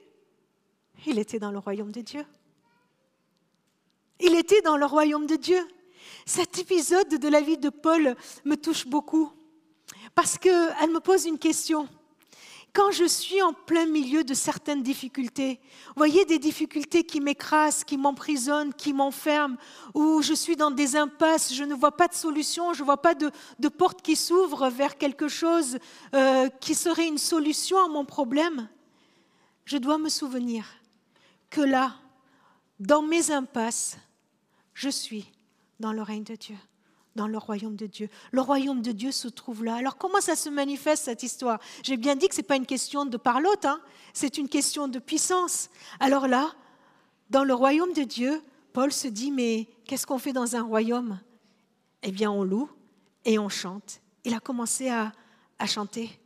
Il 1.07 1.19
était 1.19 1.39
dans 1.39 1.51
le 1.51 1.59
royaume 1.59 1.93
de 1.93 2.01
Dieu. 2.01 2.25
Il 4.21 4.37
était 4.37 4.63
dans 4.63 4.77
le 4.77 4.87
royaume 4.87 5.27
de 5.27 5.37
Dieu. 5.37 5.61
Cet 6.27 6.59
épisode 6.59 7.09
de 7.09 7.29
la 7.29 7.41
vie 7.41 7.59
de 7.59 7.71
Paul 7.71 8.15
me 8.45 8.55
touche 8.55 8.87
beaucoup 8.87 9.33
parce 10.15 10.39
qu'elle 10.39 10.91
me 10.91 11.01
pose 11.01 11.27
une 11.27 11.39
question. 11.39 11.89
Quand 12.75 12.91
je 12.91 13.05
suis 13.05 13.43
en 13.43 13.53
plein 13.53 13.85
milieu 13.85 14.25
de 14.25 14.33
certaines 14.33 14.83
difficultés, 14.83 15.61
vous 15.89 15.93
voyez 15.97 16.25
des 16.25 16.39
difficultés 16.39 17.05
qui 17.05 17.21
m'écrasent, 17.21 17.85
qui 17.85 17.99
m'emprisonnent, 17.99 18.73
qui 18.73 18.95
m'enferment, 18.95 19.59
où 19.93 20.23
je 20.23 20.33
suis 20.33 20.57
dans 20.57 20.71
des 20.71 20.97
impasses, 20.97 21.53
je 21.53 21.65
ne 21.65 21.75
vois 21.75 21.95
pas 21.99 22.09
de 22.09 22.15
solution, 22.15 22.73
je 22.73 22.81
ne 22.81 22.87
vois 22.87 23.03
pas 23.03 23.15
de, 23.15 23.31
porte 23.69 24.01
qui 24.01 24.17
s'ouvre 24.17 24.71
vers 24.71 24.97
quelque 24.97 25.29
chose 25.29 25.77
euh, 26.15 26.49
qui 26.61 26.75
serait 26.75 27.09
une 27.09 27.19
solution 27.19 27.79
à 27.85 27.89
mon 27.89 28.07
problème, 28.07 28.69
je 29.67 29.77
dois 29.77 29.99
me 29.99 30.09
souvenir 30.09 30.67
que 31.51 31.61
là, 31.61 31.95
dans 32.81 33.03
mes 33.03 33.31
impasses, 33.31 33.99
je 34.73 34.89
suis 34.89 35.31
dans 35.79 35.93
le 35.93 36.01
règne 36.01 36.25
de 36.25 36.37
Dieu 36.37 36.57
dans 37.15 37.27
le 37.27 37.39
royaume 37.39 37.77
de 37.77 37.87
Dieu. 37.87 38.09
Le 38.31 38.41
royaume 38.41 38.83
de 38.83 38.93
Dieu 38.93 39.13
se 39.13 39.29
trouve 39.29 39.65
là. 39.65 39.75
Alors 39.77 39.97
comment 39.97 40.21
ça 40.21 40.35
se 40.37 40.49
manifeste 40.49 41.05
cette 41.05 41.23
histoire? 41.23 41.61
J'ai 41.83 41.97
bien 41.97 42.17
dit 42.17 42.29
que 42.29 42.35
ce 42.35 42.41
n'est 42.41 42.47
pas 42.47 42.57
une 42.57 42.67
question 42.67 43.05
de 43.05 43.17
parlotte, 43.17 43.65
hein 43.65 43.81
c'est 44.15 44.39
une 44.39 44.49
question 44.49 44.89
de 44.89 44.99
puissance. 44.99 45.71
Alors 46.01 46.29
là, 46.29 46.53
dans 47.31 47.45
le 47.45 47.55
royaume 47.55 47.93
de 47.93 48.03
Dieu, 48.03 48.43
Paul 48.73 48.93
se 48.93 49.09
dit, 49.09 49.31
mais 49.31 49.69
qu'est-ce 49.87 50.07
qu'on 50.07 50.19
fait 50.19 50.33
dans 50.33 50.57
un 50.57 50.63
royaume? 50.63 51.21
Eh 52.03 52.13
bien, 52.13 52.31
on 52.31 52.43
loue 52.43 52.71
et 53.25 53.39
on 53.39 53.49
chante. 53.49 54.01
Il 54.25 54.35
a 54.35 54.41
commencé 54.41 54.89
à 54.89 55.13
chanter. 55.67 56.19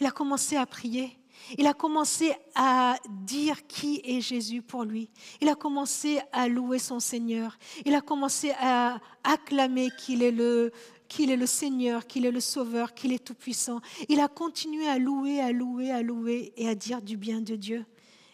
Il 0.00 0.06
a 0.06 0.10
commencé 0.10 0.56
à 0.56 0.66
prier. 0.66 1.16
Il 1.58 1.66
a 1.66 1.74
commencé 1.74 2.34
à 2.54 2.96
dire 3.08 3.66
qui 3.66 4.00
est 4.04 4.20
Jésus 4.20 4.62
pour 4.62 4.84
lui. 4.84 5.10
Il 5.40 5.48
a 5.48 5.54
commencé 5.54 6.20
à 6.32 6.48
louer 6.48 6.78
son 6.78 7.00
Seigneur. 7.00 7.58
Il 7.84 7.94
a 7.94 8.00
commencé 8.00 8.52
à 8.60 9.00
acclamer 9.24 9.90
qu'il 9.98 10.22
est 10.22 10.32
le, 10.32 10.72
qu'il 11.08 11.30
est 11.30 11.36
le 11.36 11.46
Seigneur, 11.46 12.06
qu'il 12.06 12.24
est 12.24 12.30
le 12.30 12.40
Sauveur, 12.40 12.94
qu'il 12.94 13.12
est 13.12 13.24
tout-puissant. 13.24 13.80
Il 14.08 14.20
a 14.20 14.28
continué 14.28 14.86
à 14.86 14.98
louer, 14.98 15.40
à 15.40 15.52
louer, 15.52 15.90
à 15.90 16.02
louer 16.02 16.52
et 16.56 16.68
à 16.68 16.74
dire 16.74 17.02
du 17.02 17.16
bien 17.16 17.40
de 17.40 17.56
Dieu. 17.56 17.84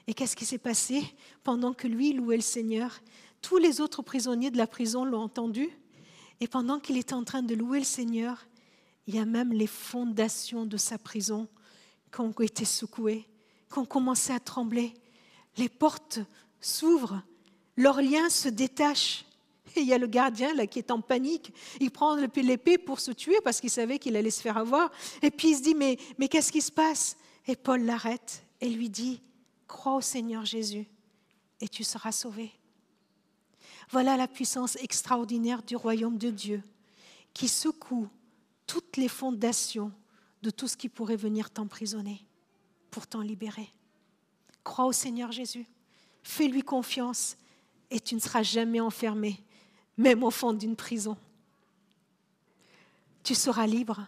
Et 0.07 0.15
qu'est-ce 0.15 0.37
qui 0.37 0.47
s'est 0.47 0.59
passé 0.59 1.03
pendant 1.45 1.75
que 1.75 1.87
lui 1.87 2.13
louait 2.13 2.37
le 2.37 2.43
Seigneur? 2.43 3.01
Tous 3.43 3.59
les 3.59 3.81
autres 3.81 4.03
prisonniers 4.03 4.51
de 4.51 4.57
la 4.57 4.67
prison 4.67 5.05
l'ont 5.05 5.23
entendu. 5.23 5.69
Et 6.41 6.47
pendant 6.47 6.79
qu'il 6.79 6.97
était 6.97 7.15
en 7.15 7.25
train 7.25 7.43
de 7.43 7.55
louer 7.55 7.81
le 7.81 7.85
Seigneur, 7.85 8.47
il 9.07 9.17
y 9.17 9.19
a 9.19 9.25
même 9.25 9.53
les 9.53 9.67
fondations 9.67 10.67
de 10.67 10.77
sa 10.77 10.99
prison 10.99 11.49
été 12.41 12.65
secouées, 12.65 13.29
qui 13.73 13.79
ont 13.79 13.85
commencé 13.85 14.33
à 14.33 14.41
trembler. 14.41 14.95
Les 15.57 15.69
portes 15.69 16.21
s'ouvrent, 16.61 17.23
leurs 17.77 18.03
liens 18.03 18.29
se 18.29 18.49
détachent. 18.49 19.25
Et 19.77 19.81
il 19.83 19.87
y 19.87 19.93
a 19.93 19.99
le 19.99 20.07
gardien 20.07 20.55
là 20.55 20.67
qui 20.67 20.79
est 20.79 20.91
en 20.91 21.01
panique. 21.01 21.53
Il 21.81 21.91
prend 21.91 22.17
l'épée 22.17 22.79
pour 22.79 23.01
se 23.01 23.11
tuer 23.11 23.39
parce 23.45 23.61
qu'il 23.61 23.71
savait 23.71 23.99
qu'il 23.99 24.17
allait 24.17 24.31
se 24.31 24.41
faire 24.41 24.57
avoir. 24.57 24.91
Et 25.23 25.31
puis 25.31 25.51
il 25.51 25.57
se 25.57 25.63
dit 25.63 25.75
mais, 25.75 25.99
mais 26.19 26.29
qu'est-ce 26.29 26.53
qui 26.53 26.63
se 26.63 26.73
passe? 26.73 27.17
Et 27.47 27.57
Paul 27.57 27.83
l'arrête 27.83 28.45
et 28.61 28.69
lui 28.69 28.89
dit 28.89 29.21
Crois 29.67 29.97
au 29.97 30.01
Seigneur 30.01 30.45
Jésus 30.45 30.87
et 31.61 31.69
tu 31.69 31.85
seras 31.85 32.13
sauvé. 32.13 32.53
Voilà 33.91 34.17
la 34.17 34.29
puissance 34.29 34.77
extraordinaire 34.77 35.63
du 35.63 35.77
royaume 35.77 36.19
de 36.19 36.31
Dieu 36.31 36.63
qui 37.35 37.49
secoue 37.49 38.09
toutes 38.67 38.97
les 38.97 39.09
fondations 39.09 39.93
de 40.43 40.51
tout 40.51 40.69
ce 40.69 40.77
qui 40.77 40.89
pourrait 40.89 41.17
venir 41.17 41.51
t'emprisonner 41.51 42.25
pour 42.91 43.07
t'en 43.07 43.21
libérer. 43.21 43.69
Crois 44.65 44.87
au 44.87 44.93
Seigneur 44.93 45.33
Jésus, 45.33 45.67
fais-lui 46.23 46.63
confiance 46.63 47.37
et 47.91 48.01
tu 48.01 48.15
ne 48.15 48.21
seras 48.21 48.43
jamais 48.43 48.81
enfermé, 48.81 49.43
même 49.97 50.23
au 50.23 50.31
fond 50.31 50.53
d'une 50.53 50.77
prison. 50.77 51.17
Tu 53.23 53.35
seras 53.35 53.67
libre, 53.67 54.07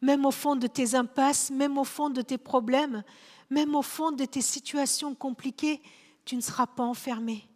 même 0.00 0.26
au 0.26 0.30
fond 0.30 0.56
de 0.56 0.66
tes 0.66 0.94
impasses, 0.94 1.50
même 1.50 1.78
au 1.78 1.84
fond 1.84 2.10
de 2.10 2.22
tes 2.22 2.38
problèmes, 2.38 3.02
même 3.50 3.74
au 3.74 3.82
fond 3.82 4.12
de 4.12 4.24
tes 4.24 4.40
situations 4.40 5.14
compliquées, 5.14 5.80
tu 6.24 6.36
ne 6.36 6.40
seras 6.40 6.66
pas 6.66 6.84
enfermé, 6.84 7.48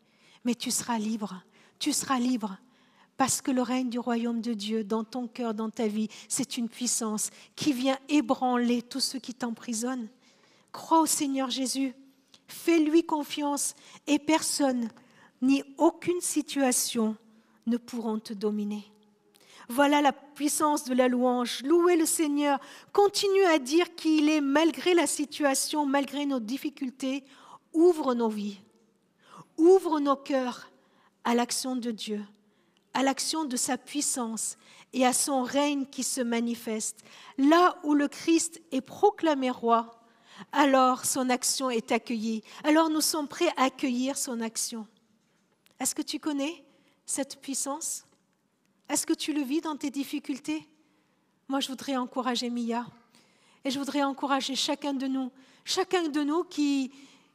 mais 0.45 0.55
tu 0.55 0.71
seras 0.71 0.99
libre. 0.99 1.43
Tu 1.79 1.93
seras 1.93 2.19
libre 2.19 2.59
parce 3.17 3.41
que 3.41 3.51
le 3.51 3.63
règne 3.63 3.89
du 3.89 3.99
royaume 3.99 4.41
de 4.41 4.53
Dieu 4.53 4.85
dans 4.85 5.05
ton 5.05 5.27
cœur, 5.27 5.55
dans 5.55 5.71
ta 5.71 5.87
vie, 5.87 6.09
c'est 6.29 6.59
une 6.59 6.69
puissance 6.69 7.31
qui 7.55 7.73
vient 7.73 7.99
ébranler 8.09 8.83
tout 8.83 9.01
ce 9.01 9.17
qui 9.17 9.35
t'emprisonne. 9.35 10.09
Crois 10.73 11.01
au 11.01 11.07
Seigneur 11.07 11.51
Jésus, 11.51 11.95
fais-lui 12.47 13.05
confiance 13.05 13.75
et 14.07 14.19
personne 14.19 14.91
ni 15.41 15.63
aucune 15.79 16.21
situation 16.21 17.17
ne 17.67 17.77
pourront 17.77 18.19
te 18.19 18.35
dominer. 18.35 18.85
Voilà 19.69 20.01
la 20.01 20.13
puissance 20.13 20.85
de 20.85 20.95
la 20.95 21.09
louange. 21.09 21.63
Louez 21.65 21.97
le 21.97 22.07
Seigneur. 22.07 22.61
Continue 22.93 23.45
à 23.45 23.59
dire 23.59 23.95
qu'il 23.97 24.29
est, 24.29 24.41
malgré 24.41 24.95
la 24.95 25.07
situation, 25.07 25.87
malgré 25.87 26.25
nos 26.25 26.39
difficultés, 26.39 27.25
ouvre 27.73 28.15
nos 28.15 28.29
vies, 28.29 28.61
ouvre 29.57 29.99
nos 29.99 30.15
cœurs 30.15 30.71
à 31.25 31.35
l'action 31.35 31.75
de 31.75 31.91
Dieu 31.91 32.23
à 32.97 33.03
l'action 33.03 33.45
de 33.45 33.59
sa 33.59 33.77
puissance 33.77 34.57
et 34.95 35.05
à 35.05 35.13
son 35.13 35.43
règne 35.43 35.85
qui 35.85 36.03
se 36.03 36.23
manifeste. 36.23 37.05
Là 37.37 37.77
où 37.85 37.93
le 37.93 38.09
Christ 38.09 38.63
est 38.73 38.81
proclamé 38.81 39.51
roi, 39.51 40.01
alors 40.51 41.05
son 41.05 41.29
action 41.29 41.69
est 41.69 41.93
accueillie. 41.93 42.43
Alors 42.65 42.89
nous 42.89 43.03
sommes 43.03 43.29
prêts 43.29 43.53
à 43.59 43.65
accueillir 43.65 44.17
son 44.17 44.41
action. 44.41 44.87
Est-ce 45.79 45.95
que 45.95 46.01
tu 46.01 46.19
connais 46.19 46.65
cette 47.05 47.39
puissance? 47.43 48.07
Est-ce 48.89 49.07
que 49.07 49.13
tu 49.13 49.35
le 49.35 49.43
vis 49.43 49.61
dans 49.61 49.77
tes 49.77 49.91
difficultés? 49.91 50.67
Moi, 51.49 51.61
je 51.61 51.69
voudrais 51.69 51.99
encourager 51.99 52.49
Mia 52.49 52.87
et 53.63 53.71
je 53.71 53.79
voudrais 53.79 54.05
encourager 54.05 54.57
chacun 54.57 54.95
de 54.95 55.07
nous, 55.07 55.31
chacun 55.67 56.09
de 56.09 56.23
nous 56.23 56.45
qui, 56.45 56.91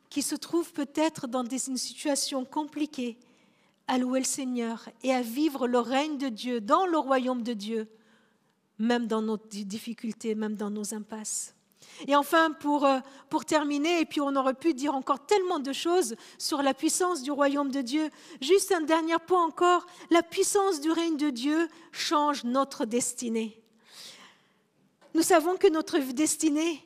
qui 0.09 0.23
se 0.23 0.33
trouve 0.33 0.73
peut-être 0.73 1.27
dans 1.27 1.45
une 1.45 1.77
situation 1.77 2.45
compliquée, 2.45 3.19
à 3.87 3.97
louer 3.97 4.19
le 4.19 4.25
Seigneur 4.25 4.87
et 5.03 5.13
à 5.13 5.21
vivre 5.21 5.67
le 5.67 5.79
règne 5.79 6.17
de 6.17 6.29
Dieu 6.29 6.61
dans 6.61 6.85
le 6.85 6.97
royaume 6.97 7.43
de 7.43 7.53
Dieu, 7.53 7.87
même 8.79 9.07
dans 9.07 9.21
nos 9.21 9.37
difficultés, 9.37 10.35
même 10.35 10.55
dans 10.55 10.69
nos 10.69 10.93
impasses. 10.93 11.55
Et 12.07 12.15
enfin, 12.15 12.51
pour, 12.51 12.85
euh, 12.85 12.99
pour 13.29 13.45
terminer, 13.45 14.01
et 14.01 14.05
puis 14.05 14.21
on 14.21 14.35
aurait 14.35 14.53
pu 14.53 14.73
dire 14.73 14.93
encore 14.95 15.25
tellement 15.25 15.59
de 15.59 15.73
choses 15.73 16.15
sur 16.37 16.61
la 16.61 16.73
puissance 16.73 17.21
du 17.21 17.31
royaume 17.31 17.71
de 17.71 17.81
Dieu, 17.81 18.09
juste 18.41 18.71
un 18.71 18.81
dernier 18.81 19.17
point 19.25 19.43
encore, 19.43 19.85
la 20.09 20.23
puissance 20.23 20.81
du 20.81 20.91
règne 20.91 21.17
de 21.17 21.29
Dieu 21.29 21.67
change 21.91 22.43
notre 22.43 22.85
destinée. 22.85 23.61
Nous 25.13 25.23
savons 25.23 25.57
que 25.57 25.67
notre 25.67 25.99
destinée 25.99 26.81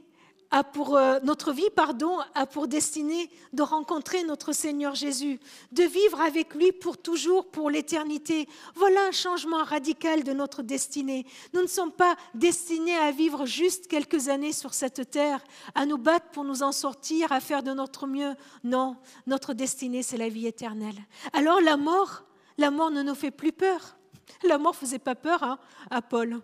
pour 0.64 0.96
euh, 0.96 1.20
notre 1.24 1.52
vie, 1.52 1.70
pardon, 1.76 2.18
a 2.34 2.46
pour 2.46 2.68
destinée 2.68 3.30
de 3.54 3.62
rencontrer 3.62 4.24
notre 4.24 4.54
Seigneur 4.54 4.96
Jésus, 4.96 5.40
de 5.72 5.84
vivre 5.84 6.22
avec 6.22 6.54
lui 6.54 6.72
pour 6.72 6.98
toujours, 6.98 7.46
pour 7.48 7.70
l'éternité. 7.70 8.48
Voilà 8.76 9.08
un 9.08 9.12
changement 9.12 9.64
radical 9.64 10.24
de 10.24 10.34
notre 10.34 10.62
destinée. 10.62 11.26
Nous 11.54 11.62
ne 11.62 11.68
sommes 11.68 11.92
pas 11.92 12.16
destinés 12.34 12.96
à 12.96 13.12
vivre 13.12 13.46
juste 13.46 13.88
quelques 13.88 14.30
années 14.30 14.54
sur 14.54 14.74
cette 14.74 15.10
terre, 15.10 15.44
à 15.74 15.86
nous 15.86 15.98
battre 15.98 16.28
pour 16.32 16.44
nous 16.44 16.64
en 16.64 16.72
sortir, 16.72 17.32
à 17.32 17.40
faire 17.40 17.64
de 17.64 17.74
notre 17.74 18.08
mieux. 18.08 18.34
Non, 18.64 18.98
notre 19.28 19.54
destinée, 19.54 20.04
c'est 20.04 20.18
la 20.18 20.30
vie 20.30 20.48
éternelle. 20.48 20.98
Alors 21.34 21.60
la 21.60 21.78
mort, 21.78 22.24
la 22.58 22.72
mort 22.72 22.92
ne 22.92 23.04
nous 23.04 23.16
fait 23.16 23.32
plus 23.32 23.52
peur. 23.52 23.98
La 24.44 24.58
mort 24.58 24.76
faisait 24.76 25.00
pas 25.00 25.16
peur 25.16 25.44
hein, 25.44 25.60
à 25.90 26.02
Paul. 26.02 26.42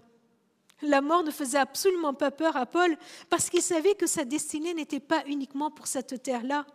La 0.81 1.01
mort 1.01 1.23
ne 1.23 1.31
faisait 1.31 1.57
absolument 1.57 2.13
pas 2.13 2.31
peur 2.31 2.55
à 2.57 2.65
Paul 2.65 2.97
parce 3.29 3.49
qu'il 3.49 3.61
savait 3.61 3.95
que 3.95 4.07
sa 4.07 4.25
destinée 4.25 4.73
n'était 4.73 4.99
pas 4.99 5.23
uniquement 5.27 5.71
pour 5.71 5.87
cette 5.87 6.23
terre-là. 6.23 6.65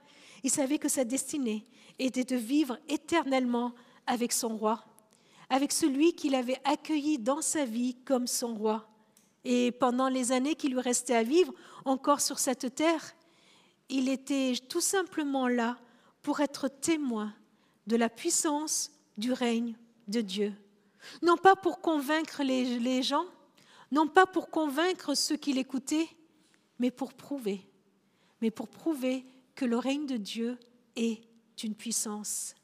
Il 0.44 0.50
savait 0.50 0.78
que 0.78 0.88
sa 0.88 1.04
destinée 1.04 1.66
était 1.98 2.24
de 2.24 2.36
vivre 2.36 2.78
éternellement 2.88 3.72
avec 4.06 4.32
son 4.32 4.56
roi, 4.56 4.84
avec 5.50 5.72
celui 5.72 6.12
qu'il 6.12 6.34
avait 6.34 6.60
accueilli 6.64 7.18
dans 7.18 7.42
sa 7.42 7.64
vie 7.64 7.96
comme 8.04 8.26
son 8.26 8.54
roi. 8.54 8.88
Et 9.44 9.72
pendant 9.72 10.08
les 10.08 10.32
années 10.32 10.56
qui 10.56 10.68
lui 10.68 10.80
restaient 10.80 11.14
à 11.14 11.22
vivre 11.22 11.52
encore 11.84 12.20
sur 12.20 12.38
cette 12.38 12.74
terre, 12.74 13.14
il 13.88 14.08
était 14.08 14.54
tout 14.68 14.80
simplement 14.80 15.48
là 15.48 15.78
pour 16.22 16.40
être 16.40 16.68
témoin 16.68 17.32
de 17.86 17.96
la 17.96 18.08
puissance 18.08 18.90
du 19.16 19.32
règne 19.32 19.76
de 20.08 20.20
Dieu. 20.20 20.52
Non 21.22 21.36
pas 21.36 21.54
pour 21.54 21.80
convaincre 21.80 22.42
les, 22.42 23.02
gens, 23.02 23.26
non 23.90 24.08
pas 24.08 24.26
pour 24.26 24.50
convaincre 24.50 25.14
ceux 25.14 25.36
qui 25.36 25.52
l'écoutaient, 25.52 26.08
mais 26.78 26.90
pour 26.90 27.14
prouver, 27.14 27.60
mais 28.40 28.50
pour 28.50 28.68
prouver 28.68 29.24
que 29.54 29.64
le 29.64 29.78
règne 29.78 30.06
de 30.06 30.16
Dieu 30.16 30.58
est 30.96 31.22
une 31.62 31.74
puissance. 31.74 32.54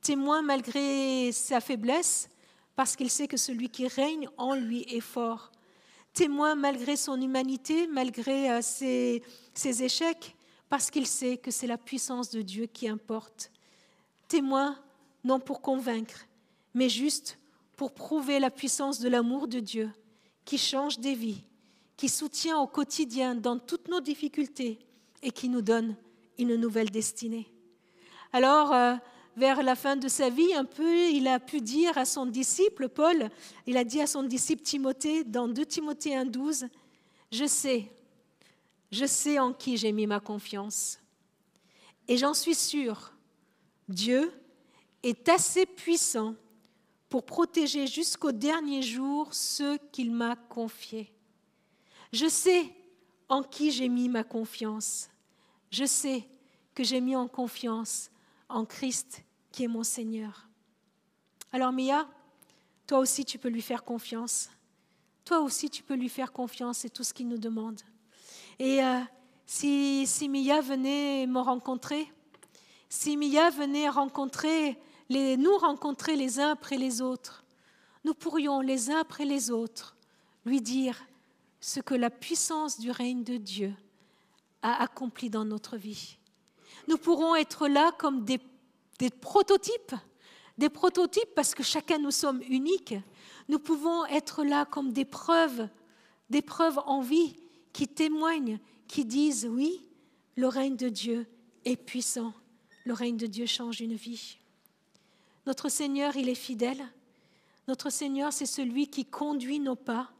Témoin 0.00 0.42
malgré 0.42 1.30
sa 1.32 1.60
faiblesse, 1.60 2.28
parce 2.74 2.96
qu'il 2.96 3.10
sait 3.10 3.28
que 3.28 3.36
celui 3.36 3.68
qui 3.68 3.86
règne 3.86 4.28
en 4.36 4.54
lui 4.54 4.82
est 4.88 5.00
fort. 5.00 5.52
Témoin 6.12 6.54
malgré 6.54 6.96
son 6.96 7.20
humanité, 7.20 7.86
malgré 7.86 8.50
euh, 8.50 8.62
ses, 8.62 9.22
ses 9.54 9.82
échecs, 9.84 10.36
parce 10.68 10.90
qu'il 10.90 11.06
sait 11.06 11.36
que 11.36 11.50
c'est 11.50 11.66
la 11.66 11.78
puissance 11.78 12.30
de 12.30 12.42
Dieu 12.42 12.66
qui 12.66 12.88
importe. 12.88 13.52
Témoin 14.26 14.78
non 15.22 15.38
pour 15.38 15.60
convaincre, 15.60 16.26
mais 16.74 16.88
juste 16.88 17.38
pour 17.76 17.92
prouver 17.92 18.40
la 18.40 18.50
puissance 18.50 18.98
de 18.98 19.08
l'amour 19.08 19.48
de 19.48 19.60
Dieu 19.60 19.90
qui 20.44 20.58
change 20.58 20.98
des 20.98 21.14
vies, 21.14 21.42
qui 21.96 22.08
soutient 22.08 22.58
au 22.58 22.66
quotidien 22.66 23.34
dans 23.34 23.58
toutes 23.58 23.88
nos 23.88 24.00
difficultés 24.00 24.78
et 25.22 25.30
qui 25.30 25.48
nous 25.48 25.62
donne 25.62 25.96
une 26.38 26.56
nouvelle 26.56 26.90
destinée. 26.90 27.52
Alors, 28.32 28.72
euh, 28.72 28.94
vers 29.36 29.62
la 29.62 29.74
fin 29.74 29.96
de 29.96 30.08
sa 30.08 30.30
vie, 30.30 30.54
un 30.54 30.64
peu, 30.64 31.08
il 31.10 31.26
a 31.26 31.40
pu 31.40 31.60
dire 31.60 31.96
à 31.96 32.04
son 32.04 32.26
disciple, 32.26 32.88
Paul, 32.88 33.30
il 33.66 33.76
a 33.76 33.84
dit 33.84 34.00
à 34.00 34.06
son 34.06 34.22
disciple 34.22 34.62
Timothée, 34.62 35.24
dans 35.24 35.48
2 35.48 35.64
Timothée 35.64 36.10
1,12, 36.10 36.68
Je 37.30 37.46
sais, 37.46 37.90
je 38.90 39.06
sais 39.06 39.38
en 39.38 39.52
qui 39.52 39.76
j'ai 39.76 39.92
mis 39.92 40.06
ma 40.06 40.20
confiance. 40.20 40.98
Et 42.08 42.16
j'en 42.16 42.34
suis 42.34 42.54
sûr, 42.54 43.12
Dieu 43.88 44.32
est 45.02 45.28
assez 45.28 45.66
puissant 45.66 46.34
pour 47.12 47.26
protéger 47.26 47.86
jusqu'au 47.86 48.32
dernier 48.32 48.80
jour 48.80 49.34
ceux 49.34 49.76
qu'il 49.92 50.10
m'a 50.12 50.34
confiés. 50.34 51.12
Je 52.10 52.26
sais 52.26 52.74
en 53.28 53.42
qui 53.42 53.70
j'ai 53.70 53.90
mis 53.90 54.08
ma 54.08 54.24
confiance. 54.24 55.10
Je 55.70 55.84
sais 55.84 56.26
que 56.74 56.82
j'ai 56.82 57.02
mis 57.02 57.14
en 57.14 57.28
confiance 57.28 58.10
en 58.48 58.64
Christ 58.64 59.24
qui 59.50 59.64
est 59.64 59.68
mon 59.68 59.82
Seigneur. 59.82 60.48
Alors 61.52 61.70
Mia, 61.70 62.08
toi 62.86 63.00
aussi 63.00 63.26
tu 63.26 63.38
peux 63.38 63.50
lui 63.50 63.60
faire 63.60 63.84
confiance. 63.84 64.48
Toi 65.26 65.40
aussi, 65.40 65.68
tu 65.68 65.82
peux 65.82 65.94
lui 65.94 66.08
faire 66.08 66.32
confiance, 66.32 66.78
c'est 66.78 66.90
tout 66.90 67.04
ce 67.04 67.12
qu'il 67.12 67.28
nous 67.28 67.36
demande. 67.36 67.82
Et 68.58 68.82
euh, 68.82 69.00
si, 69.44 70.06
si 70.06 70.30
Mia 70.30 70.62
venait 70.62 71.26
me 71.26 71.40
rencontrer, 71.40 72.10
si 72.88 73.18
Mia 73.18 73.50
venait 73.50 73.90
rencontrer 73.90 74.78
nous 75.36 75.56
rencontrer 75.56 76.16
les 76.16 76.40
uns 76.40 76.52
après 76.52 76.76
les 76.76 77.00
autres, 77.00 77.44
nous 78.04 78.14
pourrions 78.14 78.60
les 78.60 78.90
uns 78.90 78.98
après 78.98 79.24
les 79.24 79.50
autres 79.50 79.96
lui 80.44 80.60
dire 80.60 81.04
ce 81.60 81.80
que 81.80 81.94
la 81.94 82.10
puissance 82.10 82.80
du 82.80 82.90
règne 82.90 83.22
de 83.22 83.36
Dieu 83.36 83.72
a 84.62 84.82
accompli 84.82 85.30
dans 85.30 85.44
notre 85.44 85.76
vie. 85.76 86.18
Nous 86.88 86.96
pourrons 86.96 87.36
être 87.36 87.68
là 87.68 87.92
comme 87.98 88.24
des 88.24 88.40
prototypes, 89.20 89.94
des 90.58 90.68
prototypes 90.68 91.34
parce 91.34 91.54
que 91.54 91.62
chacun 91.62 91.98
nous 91.98 92.10
sommes 92.10 92.42
uniques. 92.48 92.94
Nous 93.48 93.58
pouvons 93.58 94.04
être 94.06 94.44
là 94.44 94.64
comme 94.64 94.92
des 94.92 95.04
preuves, 95.04 95.68
des 96.30 96.42
preuves 96.42 96.80
en 96.86 97.00
vie 97.00 97.36
qui 97.72 97.86
témoignent, 97.86 98.58
qui 98.88 99.04
disent 99.04 99.48
oui, 99.50 99.86
le 100.36 100.48
règne 100.48 100.76
de 100.76 100.88
Dieu 100.88 101.26
est 101.64 101.76
puissant. 101.76 102.32
Le 102.84 102.94
règne 102.94 103.16
de 103.16 103.26
Dieu 103.26 103.46
change 103.46 103.80
une 103.80 103.94
vie. 103.94 104.38
Notre 105.46 105.68
Seigneur, 105.68 106.16
il 106.16 106.28
est 106.28 106.34
fidèle. 106.34 106.82
Notre 107.68 107.90
Seigneur, 107.90 108.32
c'est 108.32 108.46
celui 108.46 108.88
qui 108.88 109.04
conduit 109.04 109.60
nos 109.60 109.76
pas, 109.76 110.12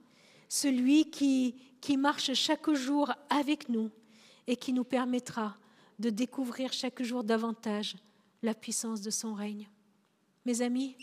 celui 0.48 1.10
qui, 1.10 1.56
qui 1.80 1.96
marche 1.96 2.32
chaque 2.34 2.72
jour 2.72 3.12
avec 3.30 3.68
nous 3.68 3.90
et 4.46 4.56
qui 4.56 4.72
nous 4.72 4.84
permettra 4.84 5.56
de 5.98 6.10
découvrir 6.10 6.72
chaque 6.72 7.02
jour 7.02 7.24
davantage 7.24 7.96
la 8.42 8.54
puissance 8.54 9.00
de 9.00 9.10
son 9.10 9.34
règne. 9.34 9.68
Mes 10.44 10.62
amis, 10.62 10.96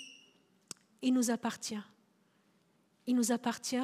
il 1.01 1.13
nous 1.13 1.31
appartient. 1.31 1.81
Il 3.07 3.15
nous 3.15 3.31
appartient 3.31 3.77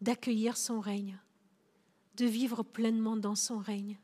d'accueillir 0.00 0.56
son 0.56 0.80
règne, 0.80 1.18
de 2.16 2.26
vivre 2.26 2.62
pleinement 2.62 3.16
dans 3.16 3.36
son 3.36 3.58
règne, 3.58 3.98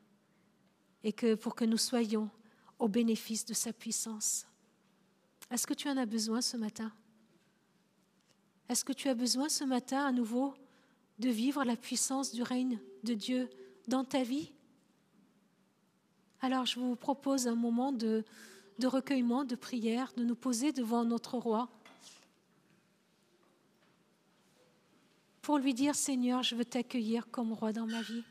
et 1.02 1.12
que 1.12 1.34
pour 1.34 1.54
que 1.54 1.64
nous 1.64 1.76
soyons 1.76 2.30
au 2.78 2.88
bénéfice 2.88 3.44
de 3.44 3.54
sa 3.54 3.72
puissance. 3.72 4.46
Est-ce 5.50 5.66
que 5.66 5.74
tu 5.74 5.88
en 5.88 5.96
as 5.96 6.06
besoin 6.06 6.40
ce 6.40 6.56
matin? 6.56 6.92
Est-ce 8.68 8.84
que 8.84 8.92
tu 8.92 9.08
as 9.08 9.14
besoin 9.14 9.48
ce 9.48 9.64
matin 9.64 10.06
à 10.06 10.12
nouveau 10.12 10.54
de 11.18 11.28
vivre 11.28 11.64
la 11.64 11.76
puissance 11.76 12.32
du 12.32 12.42
règne 12.42 12.78
de 13.02 13.14
Dieu 13.14 13.50
dans 13.88 14.04
ta 14.04 14.22
vie? 14.22 14.52
Alors 16.40 16.66
je 16.66 16.78
vous 16.78 16.94
propose 16.94 17.48
un 17.48 17.56
moment 17.56 17.90
de, 17.92 18.24
recueillement, 18.82 19.44
de 19.44 19.56
prière, 19.56 20.12
de 20.16 20.24
nous 20.24 20.36
poser 20.36 20.72
devant 20.72 21.04
notre 21.04 21.36
roi 21.36 21.68
pour 25.42 25.58
lui 25.58 25.74
dire 25.74 25.96
Seigneur, 25.96 26.44
je 26.44 26.54
veux 26.54 26.64
t'accueillir 26.64 27.28
comme 27.30 27.52
roi 27.52 27.72
dans 27.72 27.86
ma 27.86 28.02
vie. 28.02 28.22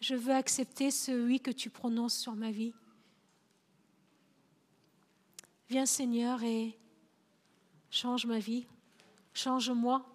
Je 0.00 0.14
veux 0.14 0.32
accepter 0.32 0.90
ce 0.90 1.12
oui 1.12 1.38
que 1.38 1.50
tu 1.50 1.68
prononces 1.68 2.16
sur 2.16 2.34
ma 2.34 2.50
vie. 2.50 2.72
Viens 5.74 5.86
Seigneur 5.86 6.40
et 6.44 6.78
change 7.90 8.26
ma 8.26 8.38
vie, 8.38 8.64
change-moi. 9.32 10.06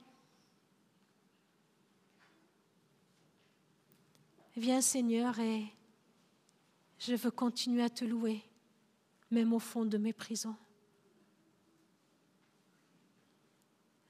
Viens 4.55 4.79
Seigneur 4.79 5.37
et 5.37 5.65
je 6.97 7.13
veux 7.13 7.31
continuer 7.31 7.83
à 7.83 7.89
te 7.89 8.05
louer, 8.05 8.41
même 9.31 9.51
au 9.51 9.59
fond 9.59 9.83
de 9.83 9.97
mes 9.97 10.13
prisons. 10.13 10.55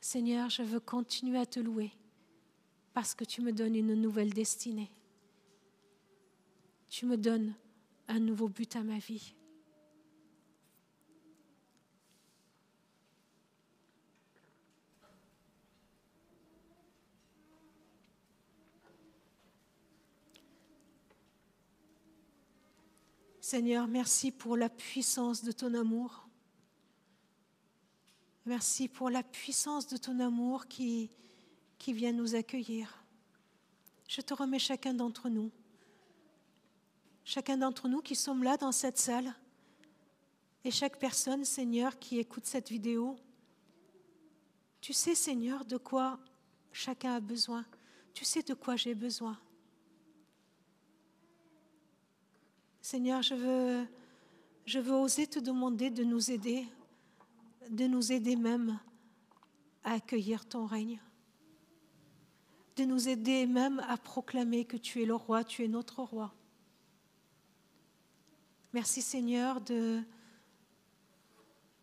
Seigneur, 0.01 0.51
je 0.51 0.61
veux 0.61 0.79
continuer 0.79 1.39
à 1.39 1.47
te 1.47 1.59
louer 1.59 1.89
parce 2.93 3.15
que 3.15 3.23
tu 3.23 3.41
me 3.41 3.51
donnes 3.51 3.75
une 3.75 3.95
nouvelle 3.95 4.35
destinée. 4.35 4.91
Tu 6.89 7.07
me 7.07 7.17
donnes 7.17 7.55
un 8.07 8.19
nouveau 8.19 8.49
but 8.49 8.75
à 8.75 8.83
ma 8.83 8.99
vie. 8.99 9.33
Seigneur, 23.49 23.87
merci 23.87 24.31
pour 24.31 24.55
la 24.55 24.69
puissance 24.69 25.43
de 25.43 25.51
ton 25.51 25.73
amour. 25.73 26.27
Merci 28.45 28.87
pour 28.87 29.09
la 29.09 29.23
puissance 29.23 29.87
de 29.87 29.97
ton 29.97 30.19
amour 30.19 30.67
qui, 30.67 31.09
qui 31.79 31.91
vient 31.91 32.11
nous 32.11 32.35
accueillir. 32.35 33.03
Je 34.07 34.21
te 34.21 34.35
remets 34.35 34.59
chacun 34.59 34.93
d'entre 34.93 35.29
nous, 35.29 35.49
chacun 37.25 37.57
d'entre 37.57 37.87
nous 37.87 38.03
qui 38.03 38.15
sommes 38.15 38.43
là 38.43 38.55
dans 38.55 38.71
cette 38.71 38.99
salle, 38.99 39.33
et 40.63 40.69
chaque 40.69 40.99
personne, 40.99 41.43
Seigneur, 41.43 41.97
qui 41.97 42.19
écoute 42.19 42.45
cette 42.45 42.69
vidéo. 42.69 43.17
Tu 44.79 44.93
sais, 44.93 45.15
Seigneur, 45.15 45.65
de 45.65 45.77
quoi 45.77 46.19
chacun 46.71 47.15
a 47.15 47.19
besoin. 47.19 47.65
Tu 48.13 48.25
sais 48.25 48.43
de 48.43 48.53
quoi 48.53 48.75
j'ai 48.75 48.93
besoin. 48.93 49.39
Seigneur, 52.91 53.21
je 53.21 53.35
veux, 54.79 54.91
oser 54.91 55.27
te 55.27 55.37
demander 55.37 55.91
de 55.91 56.03
nous 56.03 56.31
aider, 56.31 56.67
de 57.69 57.85
nous 57.85 58.11
aider 58.11 58.35
même 58.35 58.79
à 59.83 59.91
accueillir 59.91 60.47
ton 60.47 60.65
règne, 60.65 60.99
de 62.77 62.85
nous 62.85 63.07
aider 63.07 63.45
même 63.45 63.77
à 63.87 63.95
proclamer 63.95 64.65
que 64.65 64.75
tu 64.75 65.03
es 65.03 65.05
le 65.05 65.13
roi, 65.13 65.43
tu 65.43 65.63
es 65.63 65.67
notre 65.67 66.01
roi. 66.01 66.33
Merci 68.73 69.03
Seigneur 69.03 69.61
de 69.61 70.03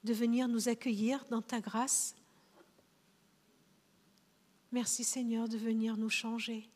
venir 0.03 0.49
nous 0.49 0.69
accueillir 0.69 1.25
dans 1.31 1.41
ta 1.41 1.61
grâce. 1.61 2.17
Merci 4.73 5.05
Seigneur 5.05 5.49
de 5.49 5.57
venir 5.57 5.97
nous 5.97 6.11
changer. 6.11 6.69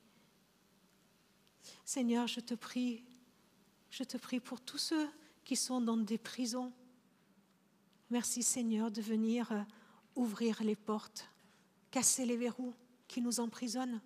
Seigneur, 1.84 2.28
je 2.28 2.38
te 2.38 2.54
prie 2.54 3.02
je 3.90 4.04
te 4.04 4.16
prie 4.16 4.40
pour 4.40 4.60
tous 4.60 4.78
ceux 4.78 5.08
qui 5.44 5.56
sont 5.56 5.80
dans 5.80 5.96
des 5.96 6.18
prisons. 6.18 6.72
Merci 8.08 8.42
Seigneur 8.42 8.90
de 8.90 9.02
venir 9.02 9.50
euh, 9.52 9.62
ouvrir 10.14 10.62
les 10.62 10.76
portes, 10.76 11.28
casser 11.90 12.24
les 12.24 12.36
verrous 12.36 12.74
qui 13.08 13.20
nous 13.20 13.40
emprisonnent. 13.40 14.00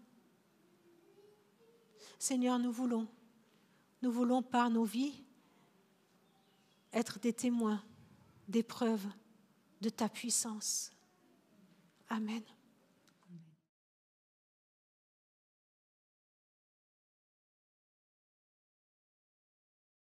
Seigneur, 2.18 2.58
nous 2.58 2.72
voulons, 2.72 3.06
nous 4.02 4.10
voulons 4.10 4.42
par 4.42 4.70
nos 4.70 4.84
vies 4.84 5.22
être 6.92 7.18
des 7.18 7.32
témoins, 7.32 7.82
des 8.48 8.62
preuves 8.62 9.06
de 9.80 9.90
ta 9.90 10.08
puissance. 10.08 10.90
Amen. 12.08 12.42